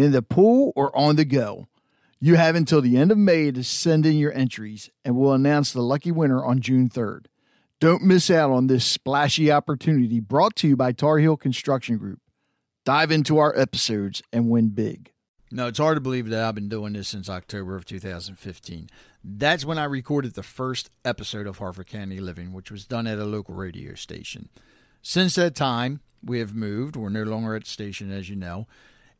in 0.00 0.12
the 0.12 0.22
pool, 0.22 0.72
or 0.74 0.96
on 0.96 1.16
the 1.16 1.24
go. 1.24 1.68
You 2.20 2.36
have 2.36 2.54
until 2.54 2.80
the 2.80 2.96
end 2.96 3.10
of 3.10 3.18
May 3.18 3.50
to 3.50 3.64
send 3.64 4.04
in 4.04 4.18
your 4.18 4.32
entries, 4.32 4.90
and 5.04 5.16
we'll 5.16 5.32
announce 5.32 5.72
the 5.72 5.82
lucky 5.82 6.12
winner 6.12 6.44
on 6.44 6.60
June 6.60 6.88
3rd. 6.88 7.26
Don't 7.80 8.02
miss 8.02 8.30
out 8.30 8.50
on 8.50 8.66
this 8.66 8.84
splashy 8.84 9.50
opportunity 9.50 10.20
brought 10.20 10.54
to 10.56 10.68
you 10.68 10.76
by 10.76 10.92
Tar 10.92 11.18
Heel 11.18 11.36
Construction 11.36 11.96
Group. 11.96 12.20
Dive 12.84 13.10
into 13.10 13.38
our 13.38 13.58
episodes 13.58 14.22
and 14.32 14.50
win 14.50 14.68
big. 14.68 15.12
No, 15.50 15.66
it's 15.66 15.78
hard 15.78 15.96
to 15.96 16.00
believe 16.00 16.28
that 16.28 16.44
I've 16.44 16.54
been 16.54 16.68
doing 16.68 16.92
this 16.92 17.08
since 17.08 17.28
October 17.28 17.74
of 17.74 17.84
2015. 17.84 18.88
That's 19.24 19.64
when 19.64 19.78
I 19.78 19.84
recorded 19.84 20.34
the 20.34 20.42
first 20.42 20.90
episode 21.04 21.46
of 21.46 21.58
Harford 21.58 21.88
County 21.88 22.20
Living, 22.20 22.52
which 22.52 22.70
was 22.70 22.84
done 22.84 23.06
at 23.06 23.18
a 23.18 23.24
local 23.24 23.54
radio 23.54 23.94
station. 23.94 24.48
Since 25.02 25.34
that 25.36 25.54
time, 25.54 26.00
we 26.22 26.38
have 26.38 26.54
moved. 26.54 26.96
We're 26.96 27.08
no 27.08 27.22
longer 27.22 27.54
at 27.54 27.64
the 27.64 27.70
station, 27.70 28.12
as 28.12 28.28
you 28.28 28.36
know. 28.36 28.66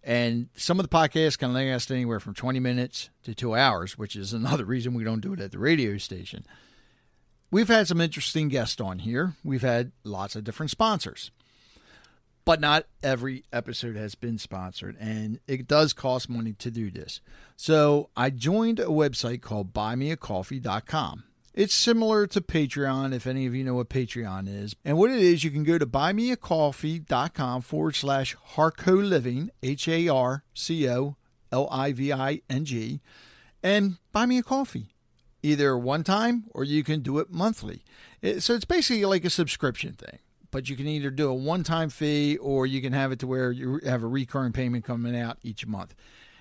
And 0.02 0.48
some 0.54 0.80
of 0.80 0.88
the 0.88 0.96
podcasts 0.96 1.38
can 1.38 1.52
last 1.52 1.90
anywhere 1.90 2.20
from 2.20 2.34
20 2.34 2.58
minutes 2.58 3.10
to 3.24 3.34
two 3.34 3.54
hours, 3.54 3.98
which 3.98 4.16
is 4.16 4.32
another 4.32 4.64
reason 4.64 4.94
we 4.94 5.04
don't 5.04 5.20
do 5.20 5.34
it 5.34 5.40
at 5.40 5.52
the 5.52 5.58
radio 5.58 5.98
station. 5.98 6.44
We've 7.50 7.68
had 7.68 7.88
some 7.88 8.00
interesting 8.00 8.48
guests 8.48 8.80
on 8.80 9.00
here. 9.00 9.34
We've 9.42 9.62
had 9.62 9.92
lots 10.04 10.36
of 10.36 10.44
different 10.44 10.70
sponsors, 10.70 11.32
but 12.44 12.60
not 12.60 12.86
every 13.02 13.44
episode 13.52 13.96
has 13.96 14.14
been 14.14 14.38
sponsored, 14.38 14.96
and 15.00 15.40
it 15.48 15.66
does 15.66 15.92
cost 15.92 16.30
money 16.30 16.52
to 16.54 16.70
do 16.70 16.90
this. 16.90 17.20
So 17.56 18.08
I 18.16 18.30
joined 18.30 18.78
a 18.78 18.86
website 18.86 19.42
called 19.42 19.72
buymeacoffee.com. 19.72 21.24
It's 21.52 21.74
similar 21.74 22.28
to 22.28 22.40
Patreon, 22.40 23.12
if 23.12 23.26
any 23.26 23.44
of 23.44 23.56
you 23.56 23.64
know 23.64 23.74
what 23.74 23.88
Patreon 23.88 24.46
is. 24.48 24.76
And 24.84 24.96
what 24.96 25.10
it 25.10 25.18
is, 25.18 25.42
you 25.42 25.50
can 25.50 25.64
go 25.64 25.78
to 25.78 25.86
buymeacoffee.com 25.86 27.62
forward 27.62 27.96
slash 27.96 28.36
Harco 28.54 29.02
Living, 29.02 29.50
H 29.60 29.88
A 29.88 30.08
R 30.08 30.44
C 30.54 30.88
O 30.88 31.16
L 31.50 31.68
I 31.70 31.92
V 31.92 32.12
I 32.12 32.42
N 32.48 32.64
G, 32.64 33.00
and 33.64 33.98
buy 34.12 34.26
me 34.26 34.38
a 34.38 34.44
coffee, 34.44 34.94
either 35.42 35.76
one 35.76 36.04
time 36.04 36.44
or 36.54 36.62
you 36.62 36.84
can 36.84 37.00
do 37.00 37.18
it 37.18 37.32
monthly. 37.32 37.82
so 38.38 38.54
it's 38.54 38.64
basically 38.64 39.04
like 39.04 39.24
a 39.24 39.30
subscription 39.30 39.94
thing. 39.94 40.20
But 40.52 40.68
you 40.68 40.76
can 40.76 40.86
either 40.86 41.10
do 41.10 41.28
a 41.28 41.34
one 41.34 41.64
time 41.64 41.90
fee 41.90 42.36
or 42.36 42.64
you 42.64 42.80
can 42.80 42.92
have 42.92 43.10
it 43.10 43.18
to 43.20 43.26
where 43.26 43.50
you 43.50 43.80
have 43.84 44.04
a 44.04 44.08
recurring 44.08 44.52
payment 44.52 44.84
coming 44.84 45.16
out 45.16 45.38
each 45.42 45.66
month 45.66 45.96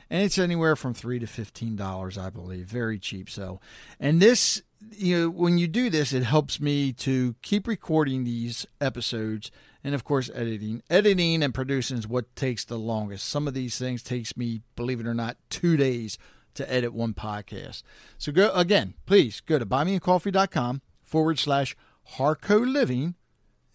and 0.10 0.24
it's 0.24 0.38
anywhere 0.38 0.76
from 0.76 0.94
three 0.94 1.20
to 1.20 1.28
fifteen 1.28 1.76
dollars, 1.76 2.18
I 2.18 2.30
believe. 2.30 2.66
Very 2.66 3.00
cheap. 3.00 3.30
So, 3.30 3.60
and 4.00 4.22
this, 4.22 4.62
you 4.92 5.18
know, 5.18 5.30
when 5.30 5.58
you 5.58 5.68
do 5.68 5.90
this, 5.90 6.14
it 6.14 6.24
helps 6.24 6.60
me 6.60 6.94
to 6.94 7.36
keep 7.42 7.68
recording 7.68 8.24
these 8.24 8.66
episodes, 8.82 9.52
and 9.84 9.94
of 9.94 10.04
course, 10.04 10.30
editing. 10.34 10.82
Editing 10.90 11.44
and 11.44 11.54
producing 11.54 11.98
is 11.98 12.08
what 12.08 12.36
takes 12.36 12.66
the 12.66 12.80
longest. 12.80 13.28
Some 13.28 13.48
of 13.48 13.54
these 13.54 13.78
things 13.78 14.04
takes 14.04 14.36
me, 14.36 14.62
believe 14.76 15.00
it 15.00 15.08
or 15.08 15.14
not, 15.14 15.38
two 15.50 15.78
days 15.78 16.18
to 16.56 16.72
edit 16.74 16.94
one 16.94 17.14
podcast. 17.14 17.84
So 18.18 18.32
go 18.32 18.52
again, 18.54 18.96
please 19.06 19.42
go 19.42 19.60
to 19.60 19.66
buymeacoffee.com 19.66 20.82
forward 21.04 21.40
slash 21.40 21.76
Harco 22.16 22.60
Living 22.60 23.16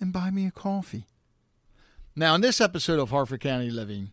and 0.00 0.12
buy 0.12 0.30
me 0.30 0.46
a 0.46 0.50
coffee. 0.50 1.06
Now, 2.16 2.34
in 2.34 2.40
this 2.40 2.60
episode 2.60 2.98
of 3.00 3.10
Harford 3.10 3.40
County 3.40 3.70
Living, 3.70 4.12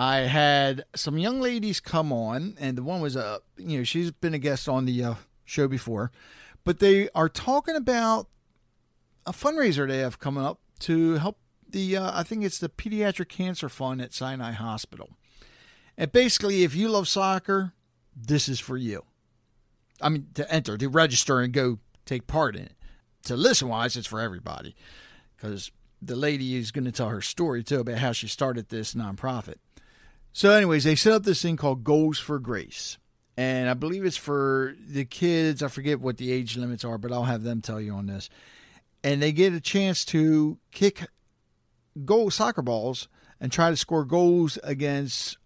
I 0.00 0.18
had 0.18 0.84
some 0.94 1.18
young 1.18 1.40
ladies 1.40 1.80
come 1.80 2.12
on, 2.12 2.56
and 2.60 2.78
the 2.78 2.84
one 2.84 3.00
was 3.00 3.16
a, 3.16 3.40
you 3.56 3.78
know, 3.78 3.84
she's 3.84 4.12
been 4.12 4.32
a 4.32 4.38
guest 4.38 4.68
on 4.68 4.84
the 4.84 5.02
uh, 5.02 5.14
show 5.44 5.66
before, 5.66 6.12
but 6.62 6.78
they 6.78 7.08
are 7.16 7.28
talking 7.28 7.74
about 7.74 8.28
a 9.26 9.32
fundraiser 9.32 9.88
they 9.88 9.98
have 9.98 10.20
coming 10.20 10.44
up 10.44 10.60
to 10.80 11.14
help 11.14 11.38
the, 11.68 11.96
uh, 11.96 12.12
I 12.14 12.22
think 12.22 12.44
it's 12.44 12.60
the 12.60 12.68
Pediatric 12.68 13.28
Cancer 13.28 13.68
Fund 13.68 14.00
at 14.00 14.14
Sinai 14.14 14.52
Hospital. 14.52 15.10
And 15.96 16.12
basically, 16.12 16.62
if 16.62 16.76
you 16.76 16.90
love 16.90 17.08
soccer, 17.08 17.72
this 18.14 18.48
is 18.48 18.60
for 18.60 18.76
you. 18.76 19.02
I 20.00 20.10
mean, 20.10 20.28
to 20.34 20.48
enter, 20.48 20.78
to 20.78 20.88
register 20.88 21.40
and 21.40 21.52
go 21.52 21.80
take 22.06 22.28
part 22.28 22.54
in 22.54 22.62
it. 22.62 22.76
To 23.24 23.36
listen 23.36 23.66
wise, 23.66 23.96
it's 23.96 24.06
for 24.06 24.20
everybody 24.20 24.76
because 25.36 25.72
the 26.00 26.14
lady 26.14 26.54
is 26.54 26.70
going 26.70 26.84
to 26.84 26.92
tell 26.92 27.08
her 27.08 27.20
story 27.20 27.64
too 27.64 27.80
about 27.80 27.98
how 27.98 28.12
she 28.12 28.28
started 28.28 28.68
this 28.68 28.94
nonprofit. 28.94 29.56
So, 30.38 30.52
anyways, 30.52 30.84
they 30.84 30.94
set 30.94 31.14
up 31.14 31.24
this 31.24 31.42
thing 31.42 31.56
called 31.56 31.82
Goals 31.82 32.20
for 32.20 32.38
Grace. 32.38 32.96
And 33.36 33.68
I 33.68 33.74
believe 33.74 34.04
it's 34.04 34.16
for 34.16 34.72
the 34.86 35.04
kids. 35.04 35.64
I 35.64 35.66
forget 35.66 35.98
what 35.98 36.16
the 36.16 36.30
age 36.30 36.56
limits 36.56 36.84
are, 36.84 36.96
but 36.96 37.10
I'll 37.10 37.24
have 37.24 37.42
them 37.42 37.60
tell 37.60 37.80
you 37.80 37.92
on 37.92 38.06
this. 38.06 38.30
And 39.02 39.20
they 39.20 39.32
get 39.32 39.52
a 39.52 39.60
chance 39.60 40.04
to 40.04 40.58
kick 40.70 41.08
goal 42.04 42.30
soccer 42.30 42.62
balls 42.62 43.08
and 43.40 43.50
try 43.50 43.70
to 43.70 43.76
score 43.76 44.04
goals 44.04 44.60
against, 44.62 45.38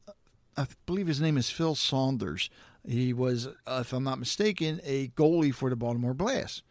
I 0.58 0.66
believe 0.84 1.06
his 1.06 1.22
name 1.22 1.38
is 1.38 1.48
Phil 1.48 1.74
Saunders. 1.74 2.50
He 2.86 3.14
was, 3.14 3.48
if 3.66 3.94
I'm 3.94 4.04
not 4.04 4.18
mistaken, 4.18 4.78
a 4.84 5.08
goalie 5.08 5.54
for 5.54 5.70
the 5.70 5.76
Baltimore 5.76 6.12
Blast, 6.12 6.64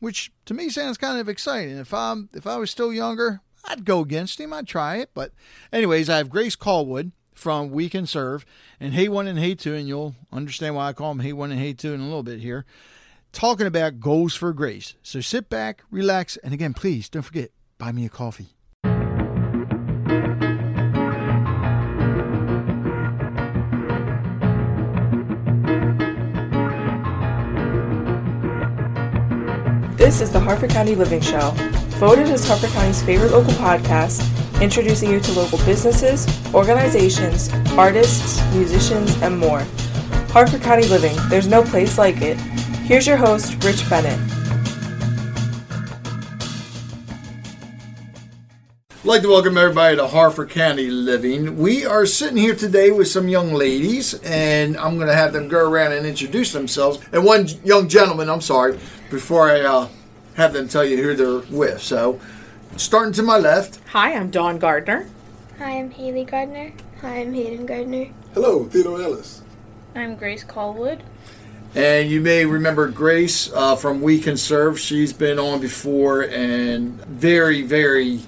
which 0.00 0.30
to 0.44 0.52
me 0.52 0.68
sounds 0.68 0.98
kind 0.98 1.18
of 1.18 1.30
exciting. 1.30 1.78
If 1.78 1.94
I'm 1.94 2.28
if 2.34 2.46
I 2.46 2.58
was 2.58 2.70
still 2.70 2.92
younger, 2.92 3.40
I'd 3.64 3.86
go 3.86 4.00
against 4.00 4.38
him. 4.38 4.52
I'd 4.52 4.66
try 4.66 4.96
it. 4.96 5.12
But 5.14 5.32
anyways, 5.72 6.10
I 6.10 6.18
have 6.18 6.28
Grace 6.28 6.56
Callwood 6.56 7.12
from 7.34 7.70
We 7.70 7.90
Cancerve 7.90 8.44
and 8.80 8.94
Hey 8.94 9.08
One 9.08 9.26
and 9.26 9.38
Hey 9.38 9.54
Two, 9.54 9.74
and 9.74 9.86
you'll 9.86 10.14
understand 10.32 10.74
why 10.74 10.88
I 10.88 10.92
call 10.92 11.12
them 11.12 11.20
Hey 11.20 11.32
One 11.32 11.50
and 11.50 11.60
Hey 11.60 11.72
Two 11.74 11.92
in 11.92 12.00
a 12.00 12.04
little 12.04 12.22
bit 12.22 12.40
here, 12.40 12.64
talking 13.32 13.66
about 13.66 14.00
goals 14.00 14.34
for 14.34 14.52
grace. 14.52 14.94
So 15.02 15.20
sit 15.20 15.50
back, 15.50 15.82
relax, 15.90 16.36
and 16.38 16.54
again, 16.54 16.72
please 16.74 17.08
don't 17.08 17.22
forget, 17.22 17.50
buy 17.76 17.92
me 17.92 18.06
a 18.06 18.08
coffee. 18.08 18.48
This 29.96 30.20
is 30.20 30.30
the 30.30 30.40
Harford 30.40 30.70
County 30.70 30.94
Living 30.94 31.20
Show, 31.20 31.52
voted 31.98 32.28
as 32.28 32.46
Harford 32.46 32.70
County's 32.70 33.02
favorite 33.02 33.32
local 33.32 33.54
podcast 33.54 34.20
introducing 34.60 35.10
you 35.10 35.20
to 35.20 35.32
local 35.32 35.58
businesses, 35.58 36.26
organizations, 36.54 37.52
artists, 37.72 38.42
musicians, 38.54 39.14
and 39.22 39.38
more. 39.38 39.60
Harford 40.30 40.62
County 40.62 40.86
Living, 40.86 41.16
there's 41.28 41.48
no 41.48 41.62
place 41.62 41.98
like 41.98 42.20
it. 42.22 42.38
Here's 42.86 43.06
your 43.06 43.16
host, 43.16 43.62
Rich 43.64 43.88
Bennett. 43.88 44.18
I'd 49.04 49.08
like 49.08 49.22
to 49.22 49.28
welcome 49.28 49.58
everybody 49.58 49.96
to 49.96 50.06
Harford 50.06 50.48
County 50.48 50.88
Living. 50.88 51.58
We 51.58 51.84
are 51.84 52.06
sitting 52.06 52.38
here 52.38 52.54
today 52.54 52.90
with 52.90 53.06
some 53.06 53.28
young 53.28 53.52
ladies, 53.52 54.14
and 54.22 54.78
I'm 54.78 54.96
going 54.96 55.08
to 55.08 55.14
have 55.14 55.34
them 55.34 55.46
go 55.46 55.68
around 55.68 55.92
and 55.92 56.06
introduce 56.06 56.52
themselves. 56.52 57.00
And 57.12 57.22
one 57.22 57.46
young 57.64 57.86
gentleman, 57.86 58.30
I'm 58.30 58.40
sorry, 58.40 58.78
before 59.10 59.50
I 59.50 59.60
uh, 59.60 59.88
have 60.36 60.54
them 60.54 60.68
tell 60.68 60.84
you 60.84 61.02
who 61.02 61.14
they're 61.14 61.54
with. 61.54 61.82
So, 61.82 62.18
Starting 62.76 63.12
to 63.14 63.22
my 63.22 63.38
left. 63.38 63.78
Hi, 63.90 64.14
I'm 64.14 64.30
Dawn 64.30 64.58
Gardner. 64.58 65.06
Hi, 65.58 65.78
I'm 65.78 65.92
Haley 65.92 66.24
Gardner. 66.24 66.72
Hi, 67.02 67.20
I'm 67.20 67.32
Hayden 67.32 67.66
Gardner. 67.66 68.08
Hello, 68.34 68.64
Theodore 68.64 69.00
Ellis. 69.00 69.42
I'm 69.94 70.16
Grace 70.16 70.42
Callwood. 70.42 71.04
And 71.76 72.10
you 72.10 72.20
may 72.20 72.44
remember 72.44 72.88
Grace 72.88 73.52
uh, 73.52 73.76
from 73.76 74.02
We 74.02 74.20
Cancerve. 74.20 74.78
She's 74.78 75.12
been 75.12 75.38
on 75.38 75.60
before 75.60 76.22
and 76.22 77.00
very, 77.04 77.62
very 77.62 78.22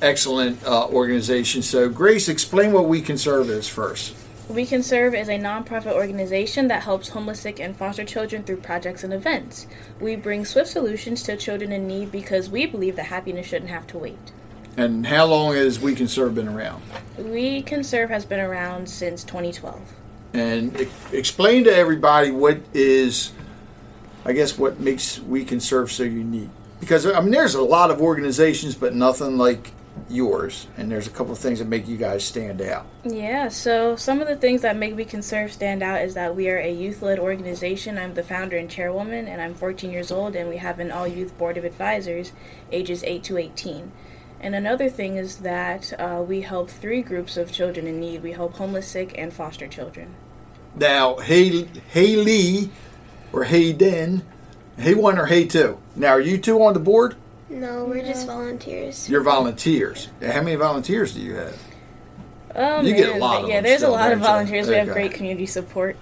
excellent 0.00 0.64
uh, 0.64 0.88
organization. 0.88 1.60
So, 1.60 1.90
Grace, 1.90 2.30
explain 2.30 2.72
what 2.72 2.88
We 2.88 3.02
Cancerve 3.02 3.50
is 3.50 3.68
first. 3.68 4.14
We 4.48 4.66
Cancerve 4.66 5.14
is 5.14 5.28
a 5.28 5.38
nonprofit 5.38 5.92
organization 5.92 6.66
that 6.68 6.82
helps 6.82 7.10
homeless, 7.10 7.40
sick, 7.40 7.60
and 7.60 7.76
foster 7.76 8.04
children 8.04 8.42
through 8.42 8.56
projects 8.56 9.04
and 9.04 9.12
events. 9.12 9.68
We 10.00 10.16
bring 10.16 10.44
swift 10.44 10.68
solutions 10.68 11.22
to 11.24 11.36
children 11.36 11.70
in 11.70 11.86
need 11.86 12.10
because 12.10 12.50
we 12.50 12.66
believe 12.66 12.96
that 12.96 13.06
happiness 13.06 13.46
shouldn't 13.46 13.70
have 13.70 13.86
to 13.88 13.98
wait. 13.98 14.32
And 14.76 15.06
how 15.06 15.26
long 15.26 15.54
has 15.54 15.78
We 15.78 15.94
Cancerve 15.94 16.34
been 16.34 16.48
around? 16.48 16.82
We 17.16 17.62
Cancerve 17.62 18.08
has 18.08 18.24
been 18.24 18.40
around 18.40 18.88
since 18.88 19.22
2012. 19.22 19.80
And 20.34 20.88
explain 21.12 21.64
to 21.64 21.74
everybody 21.74 22.32
what 22.32 22.58
is, 22.74 23.32
I 24.24 24.32
guess, 24.32 24.58
what 24.58 24.80
makes 24.80 25.20
We 25.20 25.44
Cancerve 25.44 25.90
so 25.90 26.02
unique. 26.02 26.50
Because, 26.80 27.06
I 27.06 27.20
mean, 27.20 27.30
there's 27.30 27.54
a 27.54 27.62
lot 27.62 27.92
of 27.92 28.00
organizations, 28.00 28.74
but 28.74 28.92
nothing 28.92 29.38
like 29.38 29.72
yours. 30.08 30.66
And 30.76 30.90
there's 30.90 31.06
a 31.06 31.10
couple 31.10 31.32
of 31.32 31.38
things 31.38 31.58
that 31.58 31.68
make 31.68 31.88
you 31.88 31.96
guys 31.96 32.24
stand 32.24 32.60
out. 32.60 32.86
Yeah, 33.04 33.48
so 33.48 33.96
some 33.96 34.20
of 34.20 34.28
the 34.28 34.36
things 34.36 34.62
that 34.62 34.76
make 34.76 34.96
We 34.96 35.04
Cancerve 35.04 35.50
stand 35.50 35.82
out 35.82 36.02
is 36.02 36.14
that 36.14 36.36
we 36.36 36.48
are 36.48 36.58
a 36.58 36.72
youth 36.72 37.02
led 37.02 37.18
organization. 37.18 37.98
I'm 37.98 38.14
the 38.14 38.22
founder 38.22 38.56
and 38.56 38.70
chairwoman, 38.70 39.26
and 39.28 39.40
I'm 39.40 39.54
14 39.54 39.90
years 39.90 40.10
old, 40.10 40.36
and 40.36 40.48
we 40.48 40.58
have 40.58 40.78
an 40.78 40.90
all 40.90 41.06
youth 41.06 41.36
board 41.38 41.56
of 41.56 41.64
advisors 41.64 42.32
ages 42.70 43.02
8 43.04 43.24
to 43.24 43.38
18. 43.38 43.92
And 44.40 44.54
another 44.54 44.88
thing 44.88 45.16
is 45.16 45.38
that 45.38 45.92
uh, 46.00 46.22
we 46.26 46.40
help 46.40 46.68
three 46.68 47.02
groups 47.02 47.36
of 47.36 47.52
children 47.52 47.86
in 47.86 48.00
need. 48.00 48.22
We 48.22 48.32
help 48.32 48.54
homeless, 48.54 48.88
sick, 48.88 49.14
and 49.16 49.32
foster 49.32 49.68
children. 49.68 50.14
Now, 50.74 51.16
Hey, 51.16 51.68
hey 51.90 52.16
Lee, 52.16 52.70
or 53.32 53.44
Hey 53.44 53.72
Den, 53.72 54.22
Hey 54.76 54.94
One 54.94 55.18
or 55.18 55.26
Hey 55.26 55.46
Two. 55.46 55.78
Now, 55.94 56.08
are 56.08 56.20
you 56.20 56.38
two 56.38 56.60
on 56.62 56.74
the 56.74 56.80
board? 56.80 57.14
No, 57.52 57.84
we're 57.84 58.02
just 58.04 58.26
volunteers. 58.26 59.08
You're 59.08 59.22
volunteers. 59.22 60.08
How 60.22 60.40
many 60.42 60.56
volunteers 60.56 61.14
do 61.14 61.20
you 61.20 61.34
have? 61.34 61.56
Oh, 62.54 62.80
You 62.80 62.92
man. 62.94 63.02
get 63.02 63.16
a 63.16 63.18
lot 63.18 63.42
of 63.44 63.48
Yeah, 63.48 63.56
them 63.56 63.64
there's 63.64 63.82
a 63.82 63.84
still, 63.86 63.92
lot 63.92 64.12
of 64.12 64.20
volunteers. 64.20 64.68
We 64.68 64.74
have 64.74 64.88
Okay. 64.88 64.94
great 65.08 65.14
community 65.14 65.46
support. 65.46 65.96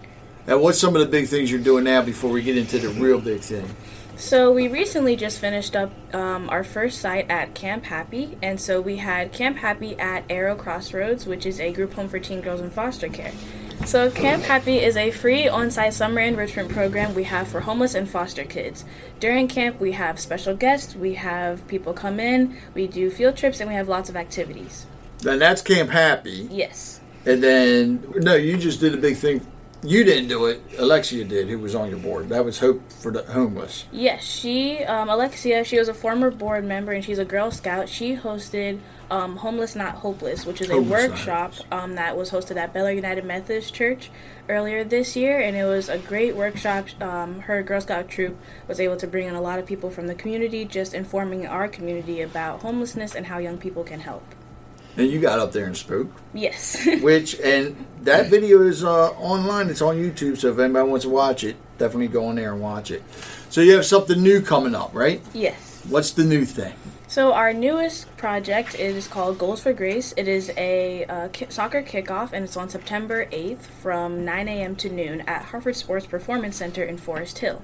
And 0.47 0.61
what's 0.61 0.79
some 0.79 0.95
of 0.95 1.01
the 1.01 1.09
big 1.09 1.27
things 1.29 1.51
you're 1.51 1.61
doing 1.61 1.85
now 1.85 2.03
before 2.03 2.31
we 2.31 2.43
get 2.43 2.57
into 2.57 2.79
the 2.79 2.89
real 2.89 3.21
big 3.21 3.41
thing? 3.41 3.69
So 4.17 4.53
we 4.53 4.69
recently 4.69 5.17
just 5.17 5.39
finished 5.39 5.75
up 5.75 5.93
um, 6.15 6.49
our 6.51 6.63
first 6.63 7.01
site 7.01 7.31
at 7.31 7.55
Camp 7.55 7.85
Happy, 7.85 8.37
and 8.43 8.61
so 8.61 8.81
we 8.81 8.97
had 8.97 9.33
Camp 9.33 9.57
Happy 9.59 9.99
at 9.99 10.25
Arrow 10.29 10.55
Crossroads, 10.55 11.27
which 11.27 11.47
is 11.47 11.59
a 11.59 11.73
group 11.73 11.95
home 11.95 12.09
for 12.09 12.19
teen 12.19 12.41
girls 12.43 12.61
in 12.61 12.71
foster 12.71 13.09
care. 13.09 13.33
So 13.87 14.09
Camp 14.09 14.45
Happy 14.45 14.79
is 14.79 14.97
a 14.97 15.11
free 15.11 15.49
on-site 15.49 15.95
summer 15.95 16.21
enrichment 16.21 16.69
program 16.69 17.15
we 17.15 17.25
have 17.25 17.49
for 17.49 17.61
homeless 17.61 17.95
and 17.95 18.09
foster 18.09 18.45
kids. 18.45 18.85
During 19.19 19.49
camp, 19.49 19.81
we 19.81 19.93
have 19.93 20.21
special 20.21 20.55
guests, 20.55 20.95
we 20.95 21.15
have 21.15 21.67
people 21.67 21.93
come 21.93 22.21
in, 22.21 22.57
we 22.73 22.87
do 22.87 23.11
field 23.11 23.37
trips, 23.37 23.59
and 23.59 23.69
we 23.69 23.75
have 23.75 23.89
lots 23.89 24.09
of 24.09 24.17
activities. 24.17 24.87
And 25.27 25.41
that's 25.41 25.61
Camp 25.61 25.91
Happy. 25.91 26.47
Yes. 26.51 27.01
And 27.27 27.43
then, 27.43 28.05
no, 28.17 28.37
you 28.37 28.57
just 28.59 28.81
did 28.81 28.95
a 28.95 28.97
big 28.97 29.17
thing. 29.17 29.45
You 29.83 30.05
didn't 30.05 30.29
do 30.29 30.45
it. 30.45 30.61
Alexia 30.77 31.25
did, 31.25 31.49
who 31.49 31.59
was 31.59 31.75
on 31.75 31.89
your 31.89 31.99
board. 31.99 32.29
That 32.29 32.45
was 32.45 32.59
Hope 32.59 32.93
for 32.93 33.11
the 33.11 33.23
Homeless. 33.23 33.87
Yes, 33.91 34.23
she, 34.23 34.85
um, 34.85 35.09
Alexia, 35.09 35.65
she 35.65 35.79
was 35.79 35.89
a 35.89 35.95
former 35.95 36.31
board 36.31 36.67
member 36.67 36.93
and 36.93 37.03
she's 37.03 37.19
a 37.19 37.25
Girl 37.25 37.51
Scout. 37.51 37.89
She 37.89 38.15
hosted 38.15 38.81
um, 39.11 39.39
Homeless 39.39 39.75
Not 39.75 39.97
Hopeless, 39.97 40.45
which 40.45 40.61
is 40.61 40.69
a 40.69 40.75
Homeless 40.75 40.91
Not 40.91 41.11
workshop 41.11 41.55
um, 41.73 41.95
that 41.95 42.15
was 42.15 42.31
hosted 42.31 42.57
at 42.57 42.75
Bel 42.75 42.85
Air 42.85 42.93
United 42.93 43.25
Methodist 43.25 43.73
Church 43.73 44.11
earlier 44.51 44.85
this 44.85 45.17
year. 45.17 45.41
And 45.41 45.57
it 45.57 45.65
was 45.65 45.89
a 45.89 45.97
great 45.97 46.37
workshop. 46.37 46.89
Um, 47.01 47.41
her 47.41 47.63
Girl 47.63 47.81
Scout 47.81 48.09
troop 48.09 48.37
was 48.69 48.81
able 48.81 48.99
to 48.99 49.07
bring 49.07 49.29
in 49.29 49.35
a 49.35 49.41
lot 49.41 49.59
of 49.59 49.65
people 49.65 49.89
from 49.89 50.09
the 50.09 50.15
community, 50.15 50.67
just 50.67 50.93
informing 50.93 51.47
our 51.47 51.69
community 51.69 52.21
about 52.21 52.61
homelessness 52.61 53.15
and 53.15 53.27
how 53.27 53.39
young 53.39 53.57
people 53.57 53.83
can 53.83 54.01
help. 54.01 54.35
And 54.97 55.09
you 55.09 55.21
got 55.21 55.39
up 55.39 55.53
there 55.53 55.67
and 55.67 55.77
spoke. 55.77 56.09
Yes. 56.35 56.85
Which, 57.01 57.39
and 57.41 57.87
that 58.03 58.29
video 58.29 58.63
is 58.63 58.85
uh, 58.85 59.11
online. 59.13 59.71
It's 59.71 59.83
on 59.83 59.97
YouTube. 59.97 60.37
So 60.39 60.51
if 60.53 60.59
anybody 60.59 60.89
wants 60.89 61.05
to 61.05 61.11
watch 61.11 61.45
it, 61.45 61.57
definitely 61.79 62.09
go 62.09 62.27
on 62.27 62.37
there 62.37 62.53
and 62.53 62.61
watch 62.61 62.91
it. 62.91 63.03
So 63.49 63.61
you 63.61 63.73
have 63.75 63.87
something 63.87 64.23
new 64.23 64.41
coming 64.43 64.75
up, 64.75 64.95
right? 64.95 65.21
yes. 65.33 65.67
What's 65.89 66.11
the 66.13 66.25
new 66.25 66.45
thing? 66.45 66.75
So 67.09 67.33
our 67.33 67.53
newest 67.53 68.15
project 68.19 68.75
is 68.75 69.09
called 69.09 69.39
Goals 69.39 69.63
for 69.63 69.73
Grace. 69.73 70.13
It 70.17 70.29
is 70.29 70.53
a 70.57 71.05
uh, 71.07 71.29
ki- 71.33 71.47
soccer 71.49 71.83
kickoff, 71.83 72.33
and 72.33 72.45
it's 72.45 72.57
on 72.57 72.69
September 72.69 73.25
8th 73.27 73.63
from 73.63 74.25
9 74.25 74.47
a.m. 74.47 74.77
to 74.77 74.91
noon 74.91 75.23
at 75.23 75.47
Harford 75.47 75.75
Sports 75.77 76.07
Performance 76.07 76.57
Center 76.57 76.85
in 76.85 76.99
Forest 76.99 77.39
Hill. 77.39 77.63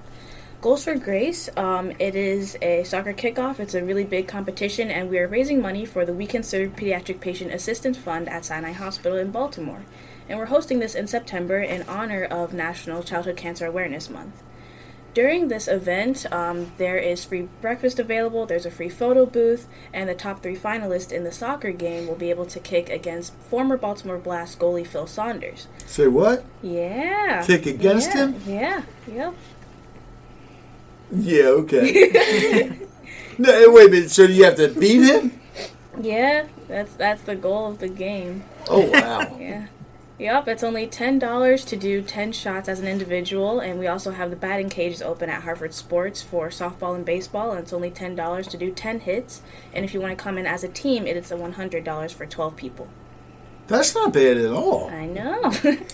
Goals 0.63 0.85
for 0.85 0.95
Grace, 0.97 1.51
um, 1.57 1.93
it 1.99 2.15
is 2.15 2.57
a 2.63 2.83
soccer 2.85 3.13
kickoff. 3.13 3.61
It's 3.61 3.75
a 3.75 3.85
really 3.85 4.05
big 4.05 4.27
competition, 4.27 4.91
and 4.91 5.11
we 5.11 5.19
are 5.19 5.29
raising 5.29 5.61
money 5.61 5.85
for 5.85 6.07
the 6.07 6.15
We 6.15 6.27
Cancerve 6.27 6.75
Pediatric 6.75 7.21
Patient 7.21 7.53
Assistance 7.53 7.99
Fund 7.99 8.29
at 8.31 8.47
Sinai 8.47 8.73
Hospital 8.73 9.19
in 9.19 9.31
Baltimore. 9.31 9.83
And 10.29 10.39
we're 10.39 10.47
hosting 10.47 10.79
this 10.79 10.95
in 10.95 11.07
September 11.09 11.61
in 11.61 11.83
honor 11.83 12.25
of 12.25 12.55
National 12.55 13.03
Childhood 13.03 13.37
Cancer 13.37 13.67
Awareness 13.67 14.09
Month. 14.09 14.43
During 15.13 15.49
this 15.49 15.69
event, 15.69 16.31
um, 16.33 16.73
there 16.79 16.99
is 16.99 17.25
free 17.25 17.49
breakfast 17.61 17.99
available, 17.99 18.45
there's 18.45 18.67
a 18.67 18.71
free 18.71 18.89
photo 18.89 19.25
booth, 19.25 19.67
and 19.93 20.09
the 20.09 20.15
top 20.15 20.43
three 20.43 20.57
finalists 20.57 21.13
in 21.13 21.25
the 21.25 21.33
soccer 21.33 21.71
game 21.71 22.07
will 22.07 22.17
be 22.17 22.29
able 22.31 22.45
to 22.47 22.61
kick 22.61 22.91
against 22.91 23.35
former 23.35 23.77
Baltimore 23.77 24.19
Blast 24.19 24.59
goalie 24.59 24.87
Phil 24.87 25.07
Saunders. 25.07 25.69
Say 25.87 26.07
what? 26.07 26.45
Yeah. 26.63 27.43
Kick 27.47 27.67
against 27.67 28.09
yeah, 28.09 28.27
him? 28.27 28.43
Yeah, 28.47 28.83
yep. 29.11 29.35
Yeah, 31.11 31.45
okay. 31.45 32.79
no, 33.39 33.71
wait 33.71 33.89
a 33.89 33.91
minute. 33.91 34.11
So 34.11 34.25
you 34.25 34.45
have 34.45 34.57
to 34.57 34.69
beat 34.69 35.03
him? 35.03 35.41
Yeah, 36.01 36.47
that's 36.69 36.93
that's 36.95 37.23
the 37.23 37.37
goal 37.37 37.71
of 37.71 37.79
the 37.79 37.89
game. 37.89 38.45
Oh, 38.69 38.91
wow. 38.91 39.37
Yeah. 39.41 39.67
Yep, 40.19 40.49
it's 40.49 40.63
only 40.63 40.87
$10 40.87 41.67
to 41.67 41.77
do 41.77 42.01
10 42.01 42.33
shots 42.33 42.71
as 42.71 42.81
an 42.81 42.89
individual, 42.89 43.61
and 43.61 43.79
we 43.79 43.87
also 43.87 44.13
have 44.13 44.31
the 44.31 44.37
batting 44.37 44.71
cages 44.71 45.03
open 45.03 45.29
at 45.29 45.43
Harford 45.43 45.75
Sports 45.75 46.23
for 46.23 46.49
softball 46.49 46.95
and 46.95 47.05
baseball, 47.05 47.51
and 47.51 47.61
it's 47.61 47.73
only 47.75 47.91
$10 47.91 48.49
to 48.49 48.57
do 48.57 48.73
10 48.73 49.01
hits. 49.01 49.43
And 49.75 49.85
if 49.85 49.93
you 49.93 50.01
want 50.01 50.17
to 50.17 50.25
come 50.25 50.39
in 50.39 50.47
as 50.47 50.65
a 50.65 50.69
team, 50.69 51.07
it 51.07 51.19
is 51.19 51.31
a 51.31 51.37
$100 51.37 52.15
for 52.15 52.25
12 52.25 52.57
people. 52.57 52.89
That's 53.67 53.95
not 53.95 54.15
bad 54.15 54.39
at 54.39 54.53
all. 54.53 54.89
I 54.89 55.05
know. 55.05 55.53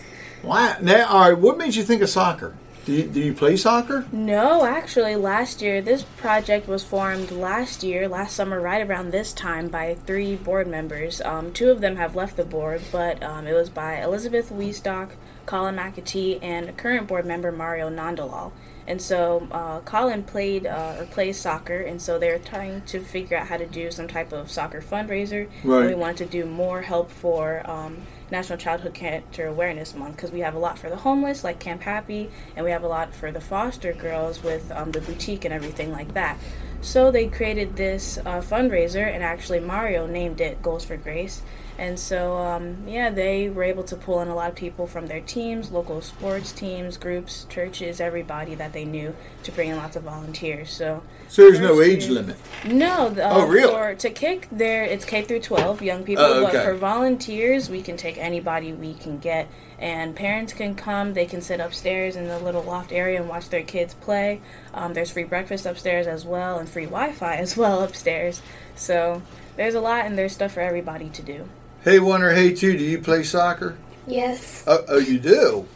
Wow. 0.42 0.76
Now, 0.80 1.06
all 1.06 1.30
right, 1.30 1.38
what 1.38 1.56
made 1.56 1.76
you 1.76 1.84
think 1.84 2.02
of 2.02 2.08
soccer? 2.08 2.54
Do 2.84 2.92
you, 2.92 3.04
do 3.04 3.20
you 3.20 3.32
play 3.32 3.56
soccer? 3.56 4.06
no, 4.10 4.64
actually, 4.64 5.14
last 5.14 5.62
year, 5.62 5.80
this 5.80 6.02
project 6.02 6.66
was 6.66 6.82
formed 6.82 7.30
last 7.30 7.84
year, 7.84 8.08
last 8.08 8.34
summer, 8.34 8.60
right 8.60 8.84
around 8.84 9.10
this 9.10 9.32
time, 9.32 9.68
by 9.68 9.94
three 10.06 10.34
board 10.34 10.66
members. 10.66 11.20
Um, 11.20 11.52
two 11.52 11.70
of 11.70 11.80
them 11.80 11.96
have 11.96 12.16
left 12.16 12.36
the 12.36 12.44
board, 12.44 12.82
but 12.90 13.22
um, 13.22 13.46
it 13.46 13.52
was 13.52 13.70
by 13.70 14.02
Elizabeth 14.02 14.50
Weisstock, 14.50 15.10
Colin 15.46 15.76
McAtee, 15.76 16.40
and 16.42 16.76
current 16.76 17.06
board 17.06 17.24
member, 17.24 17.52
Mario 17.52 17.88
Nandalal. 17.88 18.50
And 18.86 19.00
so 19.00 19.46
uh, 19.52 19.80
Colin 19.80 20.24
played 20.24 20.66
uh, 20.66 20.96
or 20.98 21.06
plays 21.06 21.38
soccer, 21.38 21.78
and 21.80 22.02
so 22.02 22.18
they're 22.18 22.40
trying 22.40 22.82
to 22.82 23.00
figure 23.00 23.36
out 23.36 23.46
how 23.46 23.58
to 23.58 23.66
do 23.66 23.92
some 23.92 24.08
type 24.08 24.32
of 24.32 24.50
soccer 24.50 24.80
fundraiser. 24.80 25.48
Right. 25.62 25.80
And 25.82 25.88
we 25.88 25.94
wanted 25.94 26.18
to 26.18 26.26
do 26.26 26.46
more 26.46 26.82
help 26.82 27.10
for 27.10 27.68
um, 27.70 28.02
National 28.32 28.58
Childhood 28.58 28.94
Cancer 28.94 29.46
Awareness 29.46 29.94
Month 29.94 30.16
because 30.16 30.32
we 30.32 30.40
have 30.40 30.54
a 30.54 30.58
lot 30.58 30.78
for 30.78 30.88
the 30.88 30.96
homeless, 30.96 31.44
like 31.44 31.60
Camp 31.60 31.82
Happy, 31.82 32.30
and 32.56 32.64
we 32.64 32.70
have 32.70 32.82
a 32.82 32.88
lot 32.88 33.14
for 33.14 33.30
the 33.30 33.42
foster 33.42 33.92
girls 33.92 34.42
with 34.42 34.72
um, 34.72 34.90
the 34.90 35.02
boutique 35.02 35.44
and 35.44 35.52
everything 35.52 35.92
like 35.92 36.14
that. 36.14 36.38
So 36.82 37.10
they 37.12 37.28
created 37.28 37.76
this 37.76 38.18
uh, 38.18 38.40
fundraiser, 38.40 39.06
and 39.06 39.22
actually 39.22 39.60
Mario 39.60 40.06
named 40.06 40.40
it 40.40 40.60
Goals 40.62 40.84
for 40.84 40.96
Grace. 40.96 41.42
And 41.78 41.98
so, 41.98 42.36
um, 42.36 42.76
yeah, 42.86 43.08
they 43.08 43.48
were 43.48 43.62
able 43.62 43.82
to 43.84 43.96
pull 43.96 44.20
in 44.20 44.28
a 44.28 44.34
lot 44.34 44.50
of 44.50 44.54
people 44.56 44.86
from 44.86 45.06
their 45.06 45.20
teams, 45.22 45.70
local 45.70 46.02
sports 46.02 46.52
teams, 46.52 46.96
groups, 46.98 47.46
churches, 47.48 47.98
everybody 48.00 48.54
that 48.56 48.72
they 48.72 48.84
knew 48.84 49.14
to 49.44 49.52
bring 49.52 49.70
in 49.70 49.76
lots 49.78 49.96
of 49.96 50.02
volunteers. 50.02 50.70
So, 50.70 51.02
So 51.28 51.42
there's 51.42 51.60
no 51.60 51.80
age 51.80 52.04
year. 52.04 52.12
limit. 52.14 52.36
no, 52.66 53.08
the, 53.08 53.28
Oh, 53.28 53.42
uh, 53.42 53.46
really? 53.46 53.72
For 53.72 53.94
to 53.94 54.10
kick 54.10 54.48
there, 54.52 54.84
it's 54.84 55.04
K 55.04 55.22
through 55.22 55.40
12 55.40 55.82
young 55.82 56.04
people. 56.04 56.24
Oh, 56.24 56.44
okay. 56.46 56.58
But 56.58 56.64
for 56.64 56.74
volunteers, 56.74 57.70
we 57.70 57.80
can 57.80 57.96
take 57.96 58.18
anybody 58.18 58.72
we 58.74 58.94
can 58.94 59.18
get, 59.18 59.48
and 59.82 60.14
parents 60.14 60.52
can 60.52 60.76
come. 60.76 61.12
They 61.12 61.26
can 61.26 61.42
sit 61.42 61.58
upstairs 61.58 62.14
in 62.14 62.28
the 62.28 62.38
little 62.38 62.62
loft 62.62 62.92
area 62.92 63.20
and 63.20 63.28
watch 63.28 63.48
their 63.48 63.64
kids 63.64 63.94
play. 63.94 64.40
Um, 64.72 64.94
there's 64.94 65.10
free 65.10 65.24
breakfast 65.24 65.66
upstairs 65.66 66.06
as 66.06 66.24
well, 66.24 66.60
and 66.60 66.68
free 66.68 66.84
Wi-Fi 66.84 67.34
as 67.34 67.56
well 67.56 67.82
upstairs. 67.82 68.40
So 68.76 69.22
there's 69.56 69.74
a 69.74 69.80
lot, 69.80 70.06
and 70.06 70.16
there's 70.16 70.32
stuff 70.32 70.52
for 70.52 70.60
everybody 70.60 71.10
to 71.10 71.22
do. 71.22 71.48
Hey, 71.82 71.98
one 71.98 72.22
or 72.22 72.32
hey, 72.32 72.54
two, 72.54 72.78
do 72.78 72.84
you 72.84 73.00
play 73.00 73.24
soccer? 73.24 73.76
Yes. 74.06 74.62
Oh, 74.68 74.84
oh 74.88 74.98
you 74.98 75.18
do? 75.18 75.66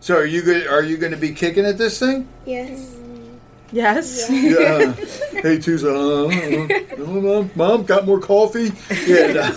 So 0.00 0.16
are 0.16 0.24
you 0.24 0.40
good? 0.40 0.66
Are 0.66 0.82
you 0.82 0.96
going 0.96 1.12
to 1.12 1.18
be 1.18 1.32
kicking 1.32 1.66
at 1.66 1.76
this 1.76 1.98
thing? 1.98 2.26
Yes. 2.46 2.96
Yes. 3.70 4.30
Yeah. 4.30 4.92
hey, 5.42 5.58
two's 5.58 5.84
uh, 5.84 5.88
uh, 5.88 6.26
uh, 6.26 7.06
mom, 7.06 7.50
mom, 7.54 7.84
got 7.84 8.06
more 8.06 8.20
coffee? 8.20 8.72
Yeah. 9.06 9.52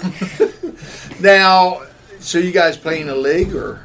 no. 1.21 1.79
now, 1.79 1.81
so 2.19 2.37
you 2.37 2.51
guys 2.51 2.77
playing 2.77 3.09
a 3.09 3.15
league, 3.15 3.53
or 3.55 3.81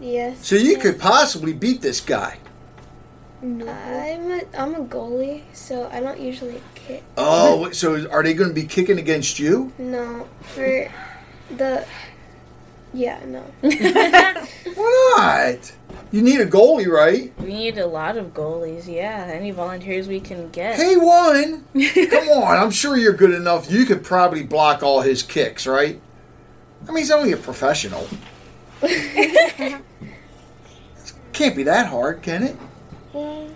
Yes. 0.00 0.46
so 0.46 0.56
you 0.56 0.78
could 0.78 0.98
possibly 0.98 1.52
beat 1.52 1.82
this 1.82 2.00
guy? 2.00 2.38
No. 3.40 3.66
I'm 3.68 4.30
a, 4.30 4.40
I'm 4.56 4.74
a 4.76 4.84
goalie, 4.84 5.42
so 5.52 5.88
I 5.92 6.00
don't 6.00 6.20
usually 6.20 6.62
kick. 6.74 7.02
Oh, 7.16 7.70
so 7.72 8.08
are 8.10 8.22
they 8.22 8.34
going 8.34 8.48
to 8.50 8.54
be 8.54 8.64
kicking 8.66 8.98
against 8.98 9.38
you? 9.38 9.72
No, 9.78 10.28
for 10.54 10.90
the 11.56 11.84
Yeah, 12.94 13.18
no. 13.26 13.42
Why 13.62 14.46
not? 15.56 15.72
You 16.12 16.20
need 16.22 16.40
a 16.40 16.46
goalie, 16.46 16.86
right? 16.88 17.32
We 17.40 17.46
need 17.54 17.78
a 17.78 17.86
lot 17.86 18.16
of 18.16 18.34
goalies. 18.34 18.86
Yeah, 18.86 19.26
any 19.32 19.50
volunteers 19.50 20.08
we 20.08 20.20
can 20.20 20.50
get. 20.50 20.76
Hey, 20.76 20.96
one. 20.96 21.64
Come 22.10 22.28
on, 22.28 22.58
I'm 22.58 22.70
sure 22.70 22.96
you're 22.96 23.12
good 23.14 23.32
enough. 23.32 23.70
You 23.70 23.84
could 23.86 24.04
probably 24.04 24.42
block 24.42 24.82
all 24.82 25.00
his 25.00 25.22
kicks, 25.22 25.66
right? 25.66 26.00
I 26.88 26.88
mean, 26.88 26.98
he's 26.98 27.10
only 27.10 27.32
a 27.32 27.36
professional. 27.36 28.06
Can't 31.32 31.56
be 31.56 31.62
that 31.62 31.86
hard, 31.86 32.22
can 32.22 32.42
it? 32.42 32.56
Well, 33.12 33.48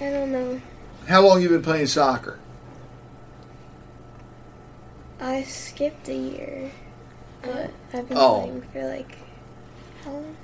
I 0.00 0.04
don't 0.10 0.32
know. 0.32 0.60
How 1.08 1.26
long 1.26 1.42
you 1.42 1.48
been 1.48 1.62
playing 1.62 1.86
soccer? 1.86 2.38
I 5.20 5.42
skipped 5.42 6.08
a 6.08 6.14
year, 6.14 6.70
but 7.42 7.70
I've 7.92 8.08
been 8.08 8.16
Oh. 8.16 8.42
playing 8.42 8.62
for 8.72 8.88
like 8.88 9.16
how 10.04 10.12
long? 10.12 10.36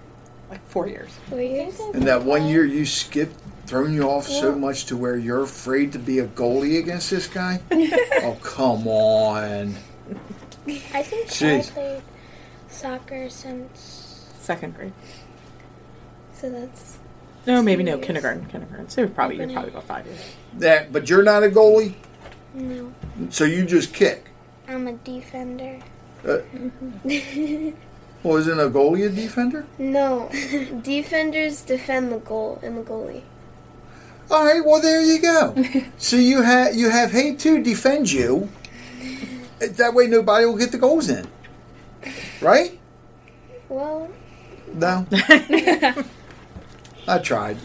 Like 0.51 0.67
four 0.69 0.87
years. 0.87 1.11
Four 1.31 1.41
years. 1.41 1.79
And 1.95 2.03
that 2.07 2.23
one 2.23 2.47
year 2.47 2.65
you 2.65 2.85
skipped, 2.85 3.35
thrown 3.67 3.95
you 3.95 4.03
off 4.03 4.27
so 4.29 4.55
much 4.55 4.85
to 4.87 4.97
where 4.97 5.17
you're 5.17 5.43
afraid 5.43 5.93
to 5.93 5.99
be 5.99 6.19
a 6.19 6.27
goalie 6.27 6.79
against 6.79 7.11
this 7.11 7.27
guy? 7.27 7.61
oh, 7.73 8.37
come 8.43 8.87
on. 8.87 9.75
I 10.93 11.03
think 11.03 11.29
Jeez. 11.29 11.71
I 11.71 11.73
played 11.73 12.03
soccer 12.77 13.29
since 13.31 14.13
Second 14.41 14.77
grade. 14.77 14.93
So 16.35 16.51
that's 16.51 16.99
No, 17.47 17.63
maybe 17.63 17.83
no, 17.83 17.97
Years. 17.97 18.07
kindergarten. 18.07 18.45
Kindergarten. 18.47 18.89
So 18.89 19.09
probably 19.09 19.37
you're 19.39 19.49
probably 19.51 19.71
about 19.71 19.85
five 19.85 20.07
years. 20.07 20.21
That, 20.59 20.93
but 20.93 21.09
you're 21.11 21.23
not 21.25 21.43
a 21.43 21.49
goalie, 21.49 21.95
no. 22.55 22.93
so 23.31 23.45
you 23.45 23.65
just 23.67 23.93
kick. 23.93 24.29
I'm 24.69 24.87
a 24.87 24.93
defender. 24.93 25.79
Uh, 26.27 26.39
well, 28.23 28.37
isn't 28.37 28.59
a 28.61 28.69
goalie 28.71 29.07
a 29.07 29.09
defender? 29.11 29.67
no. 29.79 30.29
Defenders 30.83 31.63
defend 31.63 32.11
the 32.13 32.19
goal 32.19 32.59
and 32.63 32.77
the 32.79 32.83
goalie. 32.83 33.23
All 34.31 34.45
right, 34.45 34.65
well 34.65 34.81
there 34.81 35.01
you 35.03 35.21
go. 35.21 35.55
so 35.99 36.17
you 36.17 36.43
have 36.43 36.75
you 36.75 36.91
have 36.91 37.13
hate 37.13 37.39
to 37.41 37.63
defend 37.63 38.11
you. 38.11 38.49
That 39.61 39.95
way 39.95 40.07
nobody 40.09 40.47
will 40.47 40.57
get 40.57 40.73
the 40.73 40.79
goals 40.79 41.09
in, 41.09 41.27
right? 42.41 42.79
Well, 43.69 44.11
No. 44.73 45.07
I 47.09 47.19
tried. 47.23 47.57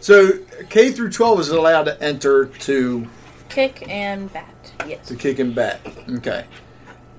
So 0.00 0.32
K 0.70 0.90
through 0.92 1.10
twelve 1.10 1.40
is 1.40 1.48
allowed 1.48 1.84
to 1.84 2.00
enter 2.02 2.46
to 2.46 3.08
Kick 3.48 3.88
and 3.88 4.32
bat. 4.32 4.54
Yes. 4.86 5.08
to 5.08 5.16
kick 5.16 5.38
and 5.40 5.54
bat. 5.54 5.80
Okay. 6.18 6.44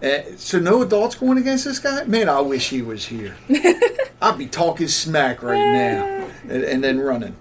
Uh, 0.02 0.20
so 0.38 0.60
no 0.60 0.82
adults 0.82 1.16
going 1.16 1.38
against 1.38 1.66
this 1.66 1.78
guy? 1.80 2.04
Man, 2.06 2.30
I 2.30 2.40
wish 2.40 2.70
he 2.70 2.82
was 2.82 3.06
here. 3.06 3.36
I'd 4.22 4.38
be 4.38 4.46
talking 4.48 4.88
smack 4.88 5.44
right 5.44 5.58
now, 5.58 6.28
and, 6.50 6.64
and 6.64 6.82
then 6.84 7.00
running. 7.02 7.36